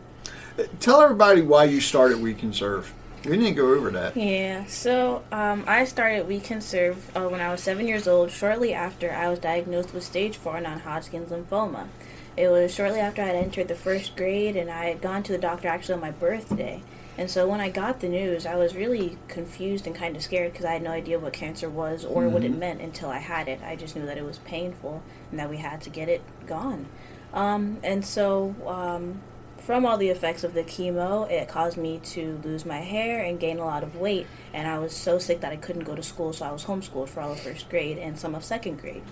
Tell 0.80 1.02
everybody 1.02 1.42
why 1.42 1.66
you 1.66 1.82
started 1.82 2.22
We 2.22 2.34
Cancerve. 2.34 2.92
We 3.26 3.38
didn't 3.38 3.54
go 3.54 3.74
over 3.74 3.92
that. 3.92 4.18
Yeah, 4.18 4.66
so 4.66 5.24
um, 5.32 5.64
I 5.68 5.86
started 5.86 6.28
We 6.28 6.40
Cancerve 6.40 6.98
uh, 7.16 7.30
when 7.30 7.40
I 7.40 7.52
was 7.52 7.62
seven 7.62 7.88
years 7.88 8.08
old, 8.08 8.32
shortly 8.32 8.74
after 8.74 9.12
I 9.12 9.30
was 9.30 9.40
diagnosed 9.40 9.94
with 9.94 10.04
stage 10.04 10.38
4 10.38 10.60
non 10.62 10.80
Hodgkin's 10.80 11.30
lymphoma. 11.30 11.88
It 12.36 12.50
was 12.50 12.74
shortly 12.74 13.00
after 13.00 13.22
I 13.22 13.28
had 13.28 13.36
entered 13.36 13.68
the 13.68 13.76
first 13.76 14.16
grade, 14.16 14.56
and 14.56 14.72
I 14.72 14.86
had 14.86 15.02
gone 15.02 15.22
to 15.24 15.32
the 15.32 15.38
doctor 15.38 15.68
actually 15.68 15.96
on 15.96 16.02
my 16.02 16.12
birthday. 16.12 16.82
And 17.18 17.30
so 17.30 17.48
when 17.48 17.60
I 17.60 17.70
got 17.70 18.00
the 18.00 18.08
news, 18.08 18.46
I 18.46 18.56
was 18.56 18.76
really 18.76 19.18
confused 19.28 19.86
and 19.86 19.96
kind 19.96 20.16
of 20.16 20.24
scared 20.24 20.54
because 20.54 20.66
I 20.66 20.74
had 20.74 20.82
no 20.82 20.92
idea 20.92 21.20
what 21.20 21.34
cancer 21.34 21.70
was 21.70 22.06
or 22.06 22.30
what 22.30 22.44
it 22.44 22.56
meant 22.56 22.82
until 22.82 23.10
I 23.10 23.18
had 23.18 23.48
it. 23.48 23.62
I 23.64 23.76
just 23.76 23.96
knew 23.96 24.06
that 24.06 24.18
it 24.18 24.24
was 24.24 24.38
painful 24.40 25.04
and 25.30 25.40
that 25.40 25.50
we 25.50 25.58
had 25.58 25.82
to 25.82 25.90
get 25.90 26.08
it 26.08 26.22
gone. 26.48 26.88
Um, 27.34 27.78
and 27.84 28.06
so 28.06 28.56
um, 28.66 29.22
from 29.58 29.86
all 29.86 29.98
the 29.98 30.10
effects 30.10 30.44
of 30.44 30.54
the 30.54 30.64
chemo, 30.64 31.30
it 31.30 31.48
caused 31.48 31.78
me 31.78 32.00
to 32.04 32.40
lose 32.44 32.66
my 32.66 32.80
hair 32.80 33.24
and 33.24 33.40
gain 33.40 33.60
a 33.60 33.66
lot 33.66 33.84
of 33.84 33.96
weight. 33.96 34.28
And 34.54 34.68
I 34.68 34.80
was 34.80 34.96
so 34.96 35.20
sick 35.20 35.42
that 35.42 35.52
I 35.52 35.58
couldn't 35.58 35.84
go 35.84 35.96
to 35.96 36.04
school, 36.04 36.34
so 36.34 36.46
I 36.46 36.52
was 36.52 36.66
homeschooled 36.66 37.10
for 37.10 37.22
all 37.22 37.34
of 37.34 37.40
first 37.40 37.70
grade 37.70 37.98
and 37.98 38.18
some 38.18 38.36
of 38.36 38.44
second 38.44 38.80
grade. 38.80 39.04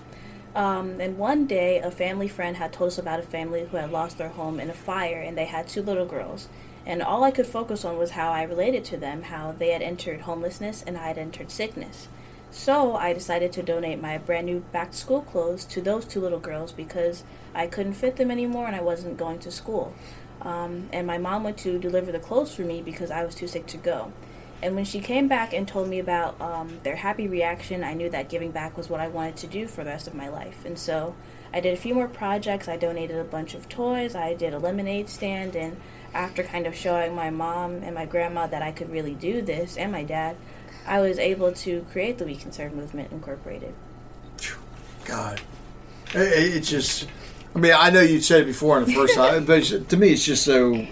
Um, 0.56 1.00
and 1.00 1.18
one 1.18 1.46
day, 1.46 1.80
a 1.80 1.92
family 1.92 2.28
friend 2.28 2.58
had 2.58 2.74
told 2.74 2.88
us 2.90 2.98
about 2.98 3.20
a 3.20 3.24
family 3.24 3.68
who 3.70 3.78
had 3.78 3.92
lost 3.92 4.18
their 4.18 4.30
home 4.30 4.60
in 4.60 4.70
a 4.70 4.74
fire, 4.74 5.22
and 5.22 5.38
they 5.38 5.46
had 5.46 5.68
two 5.68 5.84
little 5.84 6.08
girls. 6.08 6.48
And 6.86 7.02
all 7.02 7.24
I 7.24 7.32
could 7.32 7.46
focus 7.46 7.86
on 7.86 7.98
was 7.98 8.12
how 8.12 8.32
I 8.32 8.44
related 8.44 8.84
to 8.86 8.98
them, 8.98 9.24
how 9.24 9.52
they 9.52 9.70
had 9.70 9.82
entered 9.82 10.22
homelessness 10.22 10.84
and 10.86 10.98
I 10.98 11.08
had 11.08 11.18
entered 11.18 11.52
sickness. 11.52 12.08
So 12.52 12.96
I 12.96 13.14
decided 13.14 13.52
to 13.54 13.64
donate 13.64 14.02
my 14.02 14.18
brand 14.18 14.48
new 14.48 14.62
back 14.72 14.92
to 14.92 14.98
school 14.98 15.22
clothes 15.22 15.66
to 15.66 15.82
those 15.82 16.06
two 16.06 16.20
little 16.20 16.40
girls 16.40 16.72
because 16.72 17.24
I 17.54 17.68
couldn't 17.68 17.94
fit 17.94 18.16
them 18.16 18.32
anymore 18.32 18.66
and 18.66 18.76
I 18.76 18.82
wasn't 18.82 19.18
going 19.18 19.40
to 19.40 19.52
school. 19.52 19.94
Um, 20.42 20.90
and 20.92 21.06
my 21.06 21.18
mom 21.18 21.44
went 21.44 21.58
to 21.60 21.78
deliver 21.78 22.12
the 22.12 22.20
clothes 22.20 22.56
for 22.56 22.64
me 22.64 22.82
because 22.82 23.12
I 23.12 23.24
was 23.24 23.36
too 23.36 23.48
sick 23.48 23.68
to 23.68 23.78
go. 23.78 24.12
And 24.62 24.76
when 24.76 24.86
she 24.86 25.00
came 25.00 25.28
back 25.28 25.54
and 25.54 25.68
told 25.68 25.88
me 25.88 26.00
about 26.00 26.40
um, 26.42 26.80
their 26.84 26.98
happy 26.98 27.28
reaction, 27.28 27.84
I 27.84 27.94
knew 27.94 28.10
that 28.10 28.30
giving 28.30 28.52
back 28.52 28.76
was 28.76 28.90
what 28.90 29.00
I 29.00 29.08
wanted 29.08 29.38
to 29.38 29.48
do 29.48 29.68
for 29.68 29.84
the 29.84 29.90
rest 29.90 30.08
of 30.08 30.14
my 30.14 30.28
life. 30.28 30.66
And 30.66 30.78
so 30.78 31.16
I 31.54 31.62
did 31.62 31.74
a 31.74 31.78
few 31.78 31.94
more 31.94 32.10
projects. 32.10 32.68
I 32.68 32.76
donated 32.76 33.18
a 33.18 33.24
bunch 33.24 33.54
of 33.54 33.70
toys. 33.70 34.16
I 34.16 34.34
did 34.34 34.54
a 34.54 34.60
lemonade 34.60 35.08
stand. 35.08 35.56
And 35.56 35.80
after 36.14 36.44
kind 36.44 36.66
of 36.68 36.76
showing 36.76 37.16
my 37.16 37.30
mom 37.30 37.84
and 37.84 37.94
my 37.96 38.06
grandma 38.06 38.48
that 38.48 38.62
I 38.62 38.72
could 38.72 38.90
really 38.92 39.14
do 39.16 39.42
this, 39.42 39.78
and 39.78 39.92
my 39.92 40.04
dad, 40.04 40.36
I 40.88 41.00
was 41.02 41.20
able 41.20 41.52
to 41.54 41.86
create 41.92 42.18
the 42.18 42.26
We 42.26 42.36
Cancerve 42.36 42.74
Movement 42.74 43.12
Incorporated. 43.12 43.74
God, 45.06 45.42
It- 46.14 46.62
just. 46.62 47.08
I 47.56 47.60
mean, 47.60 47.74
I 47.76 47.90
know 47.90 48.02
you 48.02 48.22
said 48.22 48.42
it 48.42 48.46
before 48.46 48.80
in 48.80 48.86
the 48.86 48.94
first 48.94 49.16
time, 49.16 49.46
but 49.46 49.64
to 49.90 49.98
me, 49.98 50.10
it's 50.10 50.24
just 50.24 50.44
so 50.46 50.86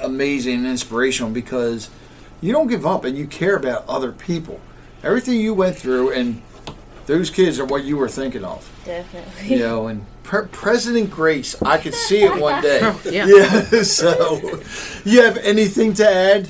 amazing 0.00 0.54
and 0.58 0.66
inspirational 0.66 1.30
because 1.30 1.90
you 2.40 2.52
don't 2.52 2.68
give 2.68 2.86
up 2.86 3.04
and 3.04 3.18
you 3.18 3.26
care 3.26 3.56
about 3.56 3.84
other 3.88 4.12
people. 4.12 4.60
Everything 5.02 5.40
you 5.40 5.52
went 5.52 5.76
through, 5.76 6.12
and 6.12 6.42
those 7.06 7.28
kids 7.30 7.58
are 7.58 7.64
what 7.64 7.84
you 7.84 7.96
were 7.96 8.08
thinking 8.08 8.44
of. 8.44 8.68
Definitely. 8.84 9.48
You 9.48 9.58
know, 9.58 9.88
and 9.88 10.06
Pre- 10.26 10.48
President 10.48 11.08
Grace, 11.08 11.54
I 11.62 11.78
could 11.78 11.94
see 11.94 12.24
it 12.24 12.40
one 12.40 12.60
day. 12.60 12.80
yeah. 13.04 13.26
yeah. 13.72 13.82
So, 13.82 14.60
you 15.04 15.22
have 15.22 15.36
anything 15.36 15.94
to 15.94 16.08
add? 16.08 16.48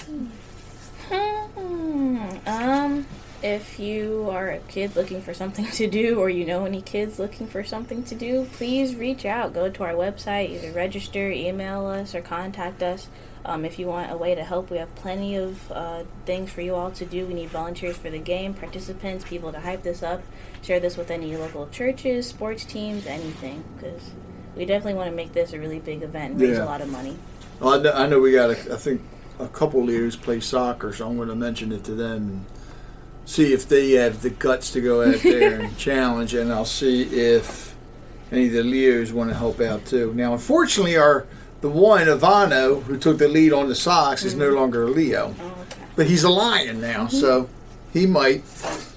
Hmm, 1.11 2.19
um, 2.47 3.07
if 3.43 3.79
you 3.79 4.31
are 4.31 4.49
a 4.49 4.61
kid 4.61 4.97
looking 4.97 5.21
for 5.21 5.35
something 5.35 5.67
to 5.67 5.87
do, 5.87 6.19
or 6.19 6.31
you 6.31 6.47
know 6.47 6.65
any 6.65 6.81
kids 6.81 7.19
looking 7.19 7.47
for 7.47 7.63
something 7.63 8.03
to 8.05 8.15
do, 8.15 8.49
please 8.55 8.97
reach 8.97 9.27
out. 9.27 9.53
Go 9.53 9.69
to 9.69 9.83
our 9.85 9.93
website, 9.93 10.51
either 10.51 10.73
register, 10.73 11.31
email 11.31 11.85
us, 11.85 12.15
or 12.15 12.23
contact 12.23 12.83
us. 12.83 13.09
Um, 13.47 13.65
if 13.65 13.79
you 13.79 13.87
want 13.87 14.11
a 14.11 14.17
way 14.17 14.35
to 14.35 14.43
help, 14.43 14.71
we 14.71 14.79
have 14.79 14.93
plenty 14.97 15.37
of 15.37 15.71
uh, 15.71 16.03
things 16.25 16.51
for 16.51 16.63
you 16.63 16.75
all 16.75 16.91
to 16.91 17.05
do. 17.07 17.25
We 17.27 17.35
need 17.35 17.49
volunteers 17.51 17.97
for 17.97 18.11
the 18.11 18.19
game, 18.19 18.55
participants, 18.55 19.25
people 19.25 19.53
to 19.53 19.61
hype 19.61 19.83
this 19.85 20.03
up. 20.03 20.23
Share 20.63 20.81
this 20.81 20.97
with 20.97 21.11
any 21.13 21.37
local 21.37 21.69
churches, 21.69 22.27
sports 22.27 22.65
teams, 22.65 23.07
anything, 23.07 23.63
because 23.77 24.11
we 24.57 24.65
definitely 24.65 24.95
want 24.95 25.11
to 25.11 25.15
make 25.17 25.33
this 25.33 25.53
a 25.53 25.61
really 25.61 25.79
big 25.79 26.03
event 26.03 26.33
and 26.33 26.41
raise 26.41 26.59
Yeah. 26.59 26.65
a 26.65 26.67
lot 26.67 26.81
of 26.81 26.89
money. 26.91 27.17
Well, 27.61 27.79
I 27.79 27.83
know, 27.83 27.93
I 27.93 28.07
know 28.09 28.21
we 28.21 28.33
got, 28.33 28.51
a, 28.51 28.75
I 28.75 28.77
think, 28.77 29.01
a 29.39 29.47
couple 29.49 29.83
leaders 29.83 30.17
play 30.17 30.41
soccer, 30.41 30.93
so 30.93 31.07
I'm 31.09 31.17
going 31.17 31.29
to 31.29 31.37
mention 31.37 31.71
it 31.71 31.85
to 31.85 31.93
them 31.95 32.17
and 32.17 32.45
see 33.27 33.53
if 33.53 33.69
they 33.69 33.93
have 33.93 34.23
the 34.23 34.31
guts 34.31 34.73
to 34.73 34.81
go 34.81 35.03
out 35.09 35.21
there 35.23 35.61
and 35.61 35.79
challenge, 35.79 36.35
and 36.35 36.53
I'll 36.53 36.65
see 36.65 37.03
if 37.03 37.77
any 38.33 38.47
of 38.49 38.53
the 38.55 38.63
Leos 38.65 39.13
want 39.13 39.31
to 39.31 39.37
help 39.37 39.61
out 39.61 39.87
too. 39.87 40.13
Now, 40.15 40.33
unfortunately, 40.33 40.97
our 40.97 41.27
the 41.61 41.69
one 41.69 42.07
Ivano 42.07 42.83
who 42.83 42.99
took 42.99 43.19
the 43.19 43.29
lead 43.29 43.53
on 43.53 43.69
the 43.69 43.75
Sox 43.75 44.25
is 44.25 44.35
no 44.35 44.47
mm-hmm. 44.47 44.57
longer 44.57 44.85
a 44.85 44.87
Leo, 44.87 45.35
Oh, 45.39 45.45
okay. 45.63 45.83
but 45.95 46.07
he's 46.07 46.25
a 46.25 46.31
Lion 46.31 46.81
now, 46.81 47.07
mm-hmm. 47.07 47.17
so 47.17 47.49
he 47.93 48.07
might. 48.07 48.43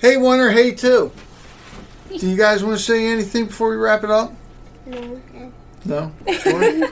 Hey, 0.01 0.17
one 0.17 0.39
or 0.39 0.51
hey 0.51 0.73
two. 0.73 1.11
Do 2.09 2.29
you 2.29 2.35
guys 2.35 2.63
want 2.63 2.77
to 2.77 2.83
say 2.83 3.05
anything 3.07 3.45
before 3.45 3.69
we 3.69 3.75
wrap 3.75 4.03
it 4.03 4.11
up? 4.11 4.33
No. 4.85 5.21
No. 5.85 6.11
Sure. 6.39 6.89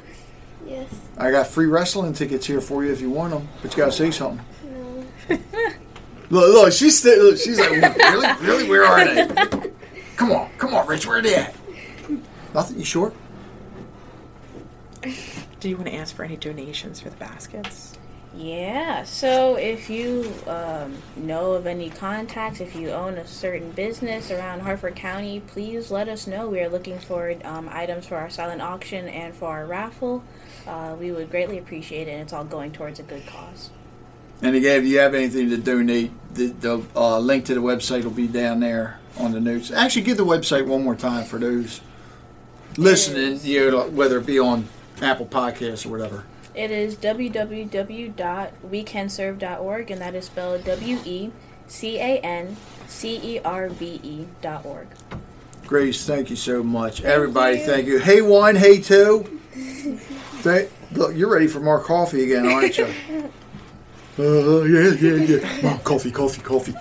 Yes. 0.65 0.93
I 1.17 1.31
got 1.31 1.47
free 1.47 1.65
wrestling 1.65 2.11
tickets 2.11 2.45
here 2.45 2.59
for 2.59 2.83
you 2.83 2.91
if 2.91 2.99
you 2.99 3.09
want 3.09 3.31
them, 3.31 3.47
but 3.61 3.71
you 3.71 3.77
gotta 3.77 3.91
say 3.91 4.11
something. 4.11 4.45
No. 4.65 5.37
Look, 6.29 6.53
look, 6.53 6.73
she's 6.73 6.99
still, 6.99 7.23
look, 7.23 7.37
she's 7.37 7.57
like, 7.57 7.69
really, 7.71 8.27
really, 8.41 8.69
where 8.69 8.85
are 8.85 9.05
they? 9.05 9.71
Come 10.17 10.31
on, 10.31 10.49
come 10.57 10.73
on, 10.73 10.85
Rich, 10.85 11.07
where 11.07 11.19
are 11.19 11.21
they 11.21 11.35
at? 11.35 11.55
Nothing. 12.53 12.79
You 12.79 12.85
sure? 12.85 13.13
Do 15.67 15.71
you 15.71 15.75
want 15.75 15.89
to 15.89 15.95
ask 15.95 16.15
for 16.15 16.23
any 16.23 16.37
donations 16.37 17.01
for 17.01 17.09
the 17.09 17.17
baskets? 17.17 17.97
Yeah, 18.33 19.03
so 19.03 19.55
if 19.55 19.89
you 19.89 20.33
um, 20.47 20.95
know 21.17 21.55
of 21.55 21.67
any 21.67 21.89
contacts, 21.89 22.61
if 22.61 22.73
you 22.73 22.91
own 22.91 23.17
a 23.17 23.27
certain 23.27 23.71
business 23.71 24.31
around 24.31 24.61
Harford 24.61 24.95
County, 24.95 25.41
please 25.41 25.91
let 25.91 26.07
us 26.07 26.25
know. 26.25 26.47
We 26.47 26.61
are 26.61 26.69
looking 26.69 26.97
for 26.99 27.35
um, 27.43 27.67
items 27.69 28.05
for 28.05 28.15
our 28.15 28.29
silent 28.29 28.61
auction 28.61 29.09
and 29.09 29.35
for 29.35 29.49
our 29.49 29.65
raffle. 29.65 30.23
Uh, 30.65 30.95
we 30.97 31.11
would 31.11 31.29
greatly 31.29 31.57
appreciate 31.57 32.07
it, 32.07 32.11
and 32.11 32.21
it's 32.21 32.31
all 32.31 32.45
going 32.45 32.71
towards 32.71 33.01
a 33.01 33.03
good 33.03 33.25
cause. 33.25 33.69
And 34.41 34.55
again, 34.55 34.83
if 34.83 34.85
you 34.85 34.99
have 34.99 35.15
anything 35.15 35.49
to 35.49 35.57
donate, 35.57 36.13
the, 36.33 36.45
the 36.45 36.81
uh, 36.95 37.19
link 37.19 37.43
to 37.47 37.53
the 37.53 37.61
website 37.61 38.05
will 38.05 38.11
be 38.11 38.27
down 38.27 38.61
there 38.61 39.01
on 39.17 39.33
the 39.33 39.41
notes. 39.41 39.69
Actually, 39.69 40.03
give 40.03 40.15
the 40.15 40.25
website 40.25 40.65
one 40.65 40.85
more 40.85 40.95
time 40.95 41.25
for 41.25 41.37
those 41.37 41.81
listening, 42.77 43.41
you 43.43 43.69
know, 43.69 43.89
whether 43.89 44.19
it 44.19 44.25
be 44.25 44.39
on 44.39 44.69
Apple 45.01 45.25
Podcasts 45.25 45.85
or 45.85 45.89
whatever. 45.89 46.23
It 46.55 46.71
is 46.71 46.95
www.wecancerve.org, 46.95 49.91
and 49.91 50.01
that 50.01 50.15
is 50.15 50.25
spelled 50.25 50.63
W 50.63 50.99
E 51.05 51.31
C 51.67 51.99
A 51.99 52.19
N 52.19 52.55
C 52.87 53.35
E 53.35 53.39
R 53.39 53.69
V 53.69 53.99
E 54.03 54.27
dot 54.41 54.65
org. 54.65 54.87
Grace, 55.67 56.05
thank 56.05 56.29
you 56.29 56.35
so 56.35 56.63
much. 56.63 57.01
Everybody, 57.03 57.57
thank 57.59 57.87
you. 57.87 57.99
Hey, 57.99 58.21
one, 58.21 58.55
hey, 58.55 58.81
two. 58.81 59.23
Thank, 60.39 60.71
look, 60.93 61.15
you're 61.15 61.29
ready 61.29 61.47
for 61.47 61.59
more 61.59 61.83
coffee 61.83 62.23
again, 62.23 62.47
aren't 62.47 62.77
you? 62.77 62.87
Uh, 64.19 64.63
yeah, 64.63 64.89
yeah, 64.99 65.13
yeah. 65.13 65.61
Mom, 65.61 65.77
coffee, 65.81 66.09
coffee, 66.09 66.41
coffee. 66.41 66.73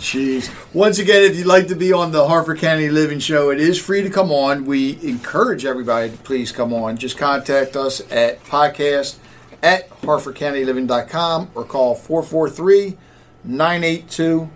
Jeez. 0.00 0.50
Once 0.72 0.98
again, 0.98 1.22
if 1.22 1.36
you'd 1.36 1.46
like 1.46 1.68
to 1.68 1.76
be 1.76 1.92
on 1.92 2.10
the 2.10 2.26
Harford 2.26 2.58
County 2.58 2.88
Living 2.88 3.18
Show, 3.18 3.50
it 3.50 3.60
is 3.60 3.78
free 3.78 4.02
to 4.02 4.08
come 4.08 4.32
on. 4.32 4.64
We 4.64 4.98
encourage 5.06 5.66
everybody 5.66 6.10
to 6.10 6.16
please 6.16 6.52
come 6.52 6.72
on. 6.72 6.96
Just 6.96 7.18
contact 7.18 7.76
us 7.76 8.00
at 8.10 8.42
podcast 8.44 9.16
at 9.62 9.90
harfordcountyliving.com 10.00 11.50
or 11.54 11.64
call 11.64 11.94
443 11.94 12.96
982 13.44 14.50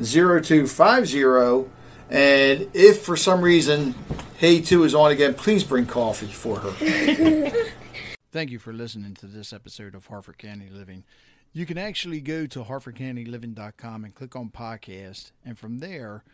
0250. 0.00 1.70
And 2.10 2.70
if 2.72 3.02
for 3.02 3.16
some 3.16 3.42
reason 3.42 3.96
Hey 4.36 4.60
2 4.60 4.84
is 4.84 4.94
on 4.94 5.10
again, 5.10 5.34
please 5.34 5.64
bring 5.64 5.86
coffee 5.86 6.26
for 6.26 6.60
her. 6.60 6.70
Thank 8.30 8.50
you 8.50 8.60
for 8.60 8.72
listening 8.72 9.14
to 9.14 9.26
this 9.26 9.52
episode 9.52 9.94
of 9.96 10.06
Harford 10.06 10.38
County 10.38 10.68
Living. 10.70 11.02
You 11.56 11.66
can 11.66 11.78
actually 11.78 12.20
go 12.20 12.46
to 12.46 12.64
harfordcountyliving.com 12.64 14.04
and 14.04 14.12
click 14.12 14.34
on 14.34 14.50
podcast, 14.50 15.30
and 15.44 15.56
from 15.56 15.78
there, 15.78 16.24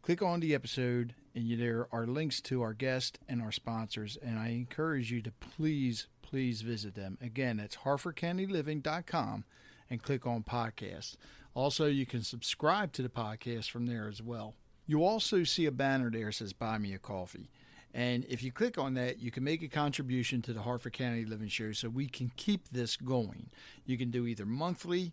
click 0.00 0.22
on 0.22 0.40
the 0.40 0.54
episode, 0.54 1.14
and 1.34 1.44
you, 1.44 1.58
there 1.58 1.86
are 1.92 2.06
links 2.06 2.40
to 2.40 2.62
our 2.62 2.72
guests 2.72 3.18
and 3.28 3.42
our 3.42 3.52
sponsors. 3.52 4.16
And 4.22 4.38
I 4.38 4.48
encourage 4.48 5.12
you 5.12 5.20
to 5.20 5.32
please, 5.32 6.06
please 6.22 6.62
visit 6.62 6.94
them. 6.94 7.18
Again, 7.20 7.58
that's 7.58 7.76
harfordcountyliving.com 7.76 9.44
and 9.90 10.02
click 10.02 10.26
on 10.26 10.44
podcast. 10.44 11.16
Also, 11.52 11.84
you 11.84 12.06
can 12.06 12.22
subscribe 12.22 12.94
to 12.94 13.02
the 13.02 13.10
podcast 13.10 13.68
from 13.68 13.84
there 13.84 14.08
as 14.08 14.22
well. 14.22 14.54
You'll 14.86 15.04
also 15.04 15.44
see 15.44 15.66
a 15.66 15.70
banner 15.70 16.10
there 16.10 16.26
that 16.26 16.36
says 16.36 16.54
Buy 16.54 16.78
Me 16.78 16.94
a 16.94 16.98
Coffee. 16.98 17.50
And 17.92 18.24
if 18.28 18.42
you 18.42 18.52
click 18.52 18.78
on 18.78 18.94
that, 18.94 19.18
you 19.20 19.30
can 19.30 19.42
make 19.42 19.62
a 19.62 19.68
contribution 19.68 20.42
to 20.42 20.52
the 20.52 20.62
Harford 20.62 20.92
County 20.92 21.24
Living 21.24 21.48
Show 21.48 21.72
so 21.72 21.88
we 21.88 22.06
can 22.06 22.30
keep 22.36 22.68
this 22.68 22.96
going. 22.96 23.50
You 23.84 23.98
can 23.98 24.10
do 24.10 24.26
either 24.26 24.46
monthly 24.46 25.12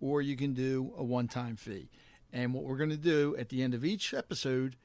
or 0.00 0.20
you 0.20 0.36
can 0.36 0.52
do 0.52 0.92
a 0.96 1.02
one 1.02 1.28
time 1.28 1.56
fee. 1.56 1.88
And 2.32 2.52
what 2.52 2.64
we're 2.64 2.76
going 2.76 2.90
to 2.90 2.96
do 2.96 3.36
at 3.38 3.48
the 3.48 3.62
end 3.62 3.74
of 3.74 3.84
each 3.84 4.12
episode 4.12 4.76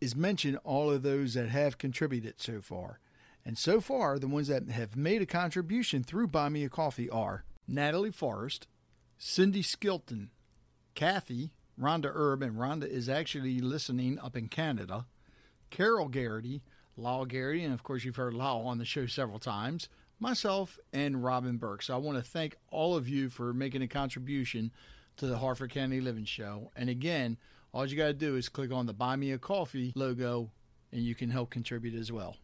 is 0.00 0.16
mention 0.16 0.56
all 0.58 0.90
of 0.90 1.02
those 1.02 1.34
that 1.34 1.48
have 1.48 1.78
contributed 1.78 2.34
so 2.40 2.60
far. 2.60 2.98
And 3.44 3.56
so 3.56 3.80
far, 3.80 4.18
the 4.18 4.28
ones 4.28 4.48
that 4.48 4.68
have 4.68 4.96
made 4.96 5.22
a 5.22 5.26
contribution 5.26 6.02
through 6.02 6.28
Buy 6.28 6.48
Me 6.48 6.64
a 6.64 6.68
Coffee 6.68 7.10
are 7.10 7.44
Natalie 7.66 8.10
Forrest, 8.10 8.66
Cindy 9.18 9.62
Skilton, 9.62 10.30
Kathy, 10.94 11.50
Rhonda 11.80 12.10
Erb, 12.14 12.42
and 12.42 12.56
Rhonda 12.56 12.86
is 12.86 13.08
actually 13.08 13.60
listening 13.60 14.18
up 14.18 14.36
in 14.36 14.48
Canada, 14.48 15.06
Carol 15.72 16.08
Garrity, 16.08 16.62
Lyle 16.98 17.24
Garrity, 17.24 17.64
and 17.64 17.72
of 17.72 17.82
course, 17.82 18.04
you've 18.04 18.16
heard 18.16 18.34
Lyle 18.34 18.58
on 18.66 18.76
the 18.76 18.84
show 18.84 19.06
several 19.06 19.38
times, 19.38 19.88
myself, 20.20 20.78
and 20.92 21.24
Robin 21.24 21.56
Burke. 21.56 21.82
So 21.82 21.94
I 21.94 21.96
want 21.96 22.18
to 22.18 22.22
thank 22.22 22.56
all 22.70 22.94
of 22.94 23.08
you 23.08 23.30
for 23.30 23.54
making 23.54 23.80
a 23.80 23.88
contribution 23.88 24.70
to 25.16 25.26
the 25.26 25.38
Harford 25.38 25.70
County 25.70 26.02
Living 26.02 26.26
Show. 26.26 26.70
And 26.76 26.90
again, 26.90 27.38
all 27.72 27.86
you 27.86 27.96
got 27.96 28.08
to 28.08 28.12
do 28.12 28.36
is 28.36 28.50
click 28.50 28.70
on 28.70 28.84
the 28.84 28.92
Buy 28.92 29.16
Me 29.16 29.32
a 29.32 29.38
Coffee 29.38 29.94
logo 29.96 30.50
and 30.92 31.02
you 31.02 31.14
can 31.14 31.30
help 31.30 31.48
contribute 31.48 31.98
as 31.98 32.12
well. 32.12 32.36